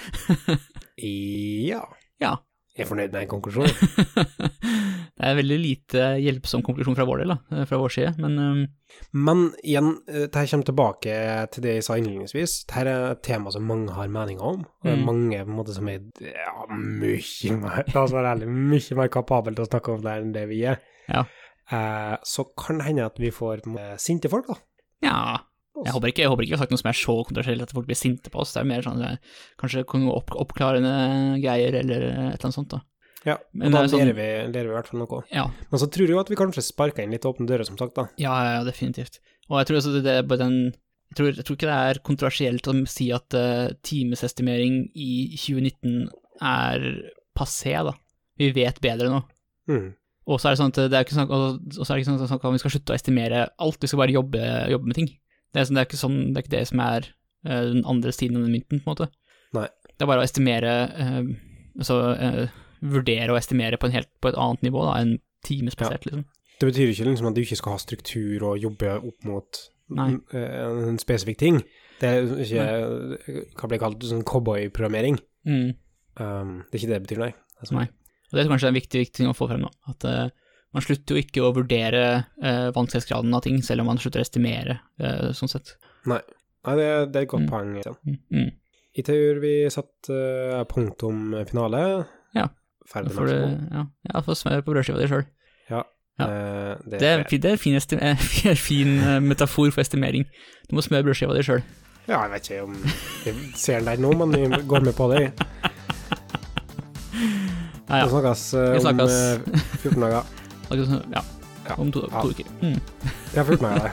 Ja. 0.99 1.85
Ja. 2.19 2.33
Jeg 2.79 2.85
er 2.87 2.89
fornøyd 2.93 3.11
med 3.11 3.25
en 3.25 3.31
konklusjon. 3.33 3.67
det 5.19 5.25
er 5.25 5.33
en 5.33 5.39
veldig 5.41 5.57
lite 5.59 6.03
hjelpsom 6.23 6.63
konklusjon 6.67 6.95
fra 6.95 7.07
vår 7.09 7.25
del, 7.25 7.33
da, 7.35 7.65
fra 7.67 7.81
vår 7.83 7.91
side, 7.95 8.13
men 8.23 8.37
um, 8.39 8.61
Men 9.19 9.41
igjen, 9.67 9.89
eh, 10.09 10.25
dette 10.29 10.45
kommer 10.53 10.69
tilbake 10.69 11.17
til 11.55 11.65
det 11.67 11.75
jeg 11.75 11.85
sa 11.89 11.97
innledningsvis. 11.99 12.55
Dette 12.71 12.85
er 12.87 13.11
et 13.17 13.23
tema 13.27 13.51
som 13.55 13.67
mange 13.69 13.93
har 13.97 14.09
meninger 14.15 14.47
om. 14.47 14.63
Og 14.63 14.87
det 14.89 14.93
er 14.95 15.01
Mm. 15.03 15.05
mange 15.11 15.43
på 15.43 15.51
en 15.51 15.59
måte 15.59 15.75
som 15.77 15.89
er 15.91 16.01
ja, 16.23 16.55
mye 16.71 17.59
mer 17.59 17.85
La 17.95 18.03
oss 18.07 18.15
være 18.15 18.33
ærlige, 18.37 18.55
mye 18.73 18.97
mer 19.03 19.11
kapable 19.19 19.55
til 19.59 19.67
å 19.67 19.71
snakke 19.71 19.93
om 19.99 20.03
det 20.07 20.15
enn 20.23 20.33
det 20.39 20.47
vi 20.49 20.63
er. 20.71 20.79
Ja. 21.11 21.25
Eh, 21.71 22.17
så 22.25 22.47
kan 22.57 22.79
det 22.81 22.87
hende 22.89 23.07
at 23.11 23.19
vi 23.21 23.31
får 23.35 23.67
sinte 23.99 24.31
folk, 24.33 24.47
da. 24.49 24.57
ja. 25.05 25.19
Jeg 25.87 25.95
håper, 25.95 26.11
ikke, 26.13 26.23
jeg 26.25 26.33
håper 26.33 26.45
ikke 26.45 26.53
vi 26.53 26.57
har 26.59 26.63
sagt 26.65 26.73
noe 26.75 26.81
som 26.83 26.91
er 26.91 26.99
så 26.99 27.17
kontroversielt 27.29 27.65
at 27.65 27.75
folk 27.77 27.87
blir 27.89 27.99
sinte 27.99 28.33
på 28.35 28.41
oss. 28.43 28.55
Det 28.55 28.63
er 28.63 28.69
mer 28.71 28.85
sånn 28.87 29.03
kanskje 29.61 29.85
opp, 30.11 30.33
oppklarende 30.35 30.95
greier 31.43 31.77
eller 31.83 32.07
et 32.09 32.15
eller 32.17 32.49
annet 32.49 32.57
sånt, 32.57 32.73
da. 32.75 32.83
Ja, 33.27 33.37
Men 33.53 33.69
og 33.69 33.73
da 33.73 33.79
det 33.81 33.85
er 33.89 33.93
sånn- 33.93 34.05
lærer, 34.07 34.17
vi, 34.19 34.29
lærer 34.55 34.69
vi 34.69 34.73
i 34.73 34.77
hvert 34.79 34.91
fall 34.91 35.01
noe. 35.03 35.23
Ja, 35.35 35.47
Men 35.71 35.81
så 35.83 35.89
tror 35.91 36.07
jeg 36.07 36.15
jo 36.15 36.21
at 36.21 36.31
vi 36.31 36.39
kanskje 36.39 36.65
sparka 36.65 37.03
inn 37.03 37.11
litt 37.15 37.27
åpne 37.27 37.49
dører, 37.51 37.67
som 37.67 37.79
sagt, 37.79 37.95
da. 37.99 38.09
ja, 38.17 38.35
ja 38.59 38.65
definitivt. 38.65 39.21
Og 39.49 39.59
jeg 39.59 39.67
tror 39.69 39.81
også 39.81 39.95
det, 39.99 40.05
det 40.05 40.39
den 40.39 40.59
jeg 41.09 41.17
tror, 41.17 41.29
jeg 41.33 41.45
tror 41.47 41.57
ikke 41.57 41.69
det 41.71 41.77
er 41.89 41.99
kontroversielt 42.05 42.69
å 42.69 42.75
si 42.87 43.07
at 43.17 43.33
uh, 43.33 43.71
timesestimering 43.87 44.91
i 44.93 45.37
2019 45.41 46.11
er 46.45 46.85
passé, 47.39 47.73
da. 47.87 47.95
Vi 48.39 48.51
vet 48.53 48.81
bedre 48.85 49.09
nå. 49.09 49.23
Mm. 49.73 49.95
Og 50.29 50.37
så 50.41 50.51
er 50.51 50.55
det 50.55 50.61
sånn 50.61 50.75
at 50.75 50.81
det 50.93 50.99
er 50.99 51.07
ikke 51.07 51.17
sånn, 51.17 51.31
og 51.33 51.63
og 51.65 51.81
så 51.81 51.89
er 51.89 51.97
det 51.97 52.05
ikke 52.05 52.13
sånn 52.13 52.37
at 52.37 52.53
vi 52.53 52.61
skal 52.61 52.75
slutte 52.75 52.93
å 52.93 52.99
estimere 52.99 53.47
alt, 53.57 53.81
vi 53.81 53.89
skal 53.89 54.03
bare 54.03 54.15
jobbe, 54.15 54.43
jobbe 54.75 54.91
med 54.91 54.99
ting. 55.01 55.09
Det 55.55 55.63
er, 55.63 55.69
sånn, 55.69 55.79
det 55.79 55.83
er 55.83 55.89
ikke 55.89 56.01
sånn, 56.01 56.19
det 56.29 56.41
er 56.41 56.47
ikke 56.47 56.57
det 56.57 56.65
som 56.71 56.83
er 56.85 57.09
eh, 57.09 57.63
den 57.73 57.85
andre 57.89 58.13
siden 58.15 58.39
av 58.39 58.47
den 58.47 58.57
mynten, 58.57 58.83
på 58.83 58.89
en 58.89 58.95
måte. 58.95 59.11
Nei. 59.57 59.67
Det 59.95 60.05
er 60.05 60.11
bare 60.11 60.23
å 60.23 60.27
estimere, 60.29 60.75
eh, 61.05 61.31
altså 61.79 61.99
eh, 62.15 62.43
vurdere 62.85 63.33
og 63.33 63.41
estimere 63.41 63.81
på, 63.81 63.89
en 63.89 63.97
helt, 63.97 64.11
på 64.23 64.31
et 64.31 64.39
annet 64.39 64.69
nivå 64.69 64.85
da, 64.87 64.99
enn 65.01 65.17
timespasert, 65.47 66.07
liksom. 66.09 66.27
Det 66.59 66.67
betyr 66.67 66.91
ikke 66.91 67.07
liksom 67.07 67.29
at 67.31 67.37
du 67.37 67.45
ikke 67.45 67.59
skal 67.61 67.77
ha 67.77 67.81
struktur 67.81 68.45
og 68.49 68.59
jobbe 68.59 68.97
opp 68.99 69.27
mot 69.29 69.61
Nei. 69.95 70.09
en 70.35 70.99
spesifikk 70.99 71.39
ting. 71.39 71.61
Det 72.01 72.09
er 72.11 72.33
ikke 72.43 72.65
hva 73.55 73.71
blir 73.71 73.81
kalt 73.83 74.03
sånn 74.07 74.25
cowboyprogrammering. 74.27 75.21
Mm. 75.47 75.71
Um, 76.19 76.51
det 76.67 76.75
er 76.75 76.81
ikke 76.81 76.91
det 76.91 76.97
det 76.97 77.05
betyr, 77.07 77.23
nei. 77.23 77.31
Altså, 77.63 77.77
Nei. 77.79 77.87
Og 78.29 78.37
det 78.37 78.43
er 78.43 78.51
kanskje 78.51 78.71
en 78.71 78.77
viktig, 78.77 79.03
viktig 79.07 79.21
ting 79.23 79.31
å 79.31 79.37
få 79.37 79.49
frem, 79.51 79.65
da. 79.65 79.71
At 79.89 80.05
eh, 80.09 80.25
man 80.75 80.83
slutter 80.85 81.17
jo 81.17 81.23
ikke 81.23 81.43
å 81.47 81.53
vurdere 81.57 82.03
eh, 82.43 82.69
vanskelighetsgraden 82.77 83.35
av 83.35 83.43
ting, 83.47 83.63
selv 83.65 83.81
om 83.81 83.87
man 83.93 83.99
slutter 83.99 84.21
å 84.21 84.27
estimere, 84.27 84.81
eh, 85.01 85.31
sånn 85.37 85.49
sett. 85.53 85.77
Nei, 86.07 86.21
det, 86.65 86.85
er- 86.85 87.07
det 87.07 87.17
er 87.17 87.23
et 87.23 87.29
godt 87.33 87.47
Mm. 87.47 87.51
poeng. 87.51 87.71
Ja. 87.85 87.93
Mm. 88.07 88.19
Mm. 88.33 88.51
Jeg 88.99 89.05
tror 89.07 89.41
vi 89.41 89.53
satt 89.71 90.09
uh, 90.11 90.65
punktum 90.65 91.33
finale. 91.47 92.07
Ja. 92.35 92.49
Ferdig 92.89 93.15
med 93.15 93.29
det- 93.29 93.41
det. 93.41 93.69
ja, 93.73 93.85
ja, 94.15 94.21
få 94.21 94.35
smør 94.35 94.63
på 94.65 94.73
brødskiva 94.75 94.99
di 94.99 95.07
sjøl. 95.09 95.25
Ja. 95.71 95.83
ja. 96.19 96.27
Uh, 96.27 96.77
det, 96.89 96.99
Det 97.01 97.09
er, 97.09 97.23
det 97.39 97.53
er 97.53 97.57
fin, 97.65 97.75
eh, 97.77 98.55
fin 98.57 98.99
eh, 98.99 99.21
metafor 99.21 99.71
for 99.73 99.81
estimering. 99.81 100.25
Du 100.69 100.75
må 100.77 100.83
smøre 100.83 101.05
brødskiva 101.05 101.37
di 101.37 101.43
sjøl. 101.47 101.63
Ja, 102.09 102.23
jeg 102.25 102.31
vet 102.33 102.51
ikke 102.51 102.63
om 102.65 102.75
jeg 103.25 103.35
ser 103.55 103.81
den 103.81 103.85
der 103.91 103.97
nå, 104.01 104.13
men 104.17 104.33
vi 104.33 104.63
går 104.67 104.81
med 104.85 104.95
på 104.97 105.09
det. 105.15 105.33
Ja, 107.89 107.95
Vi 107.95 108.01
ja. 108.01 108.09
snakkes 108.09 108.43
Vi 108.53 108.77
om 108.77 108.81
snakkes. 108.85 109.13
eh, 109.13 109.61
14 109.83 110.01
dager. 110.01 110.23
ja. 111.69 111.75
Om 111.77 111.93
to, 111.93 112.01
to 112.09 112.31
uker. 112.31 112.47
Mm. 112.63 112.81
Ja, 113.35 113.45
14 113.45 113.69
dager. 113.69 113.93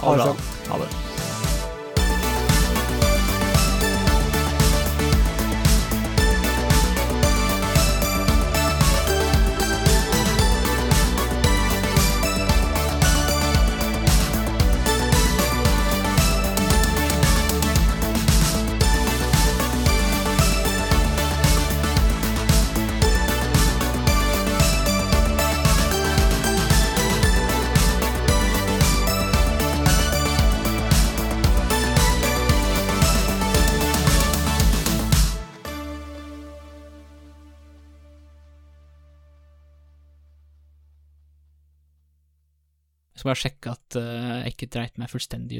Ha 0.00 0.12
det 0.12 0.16
bra. 0.16 0.24
sånn. 0.26 0.40
Ha 0.68 0.78
det. 0.82 1.13
Skal 43.24 43.32
bare 43.32 43.40
sjekke 43.40 43.70
at 43.72 43.96
eh, 43.96 44.32
jeg 44.44 44.50
ikke 44.52 44.66
dreit 44.74 44.98
meg 45.00 45.08
fullstendig 45.08 45.46
ut. 45.48 45.52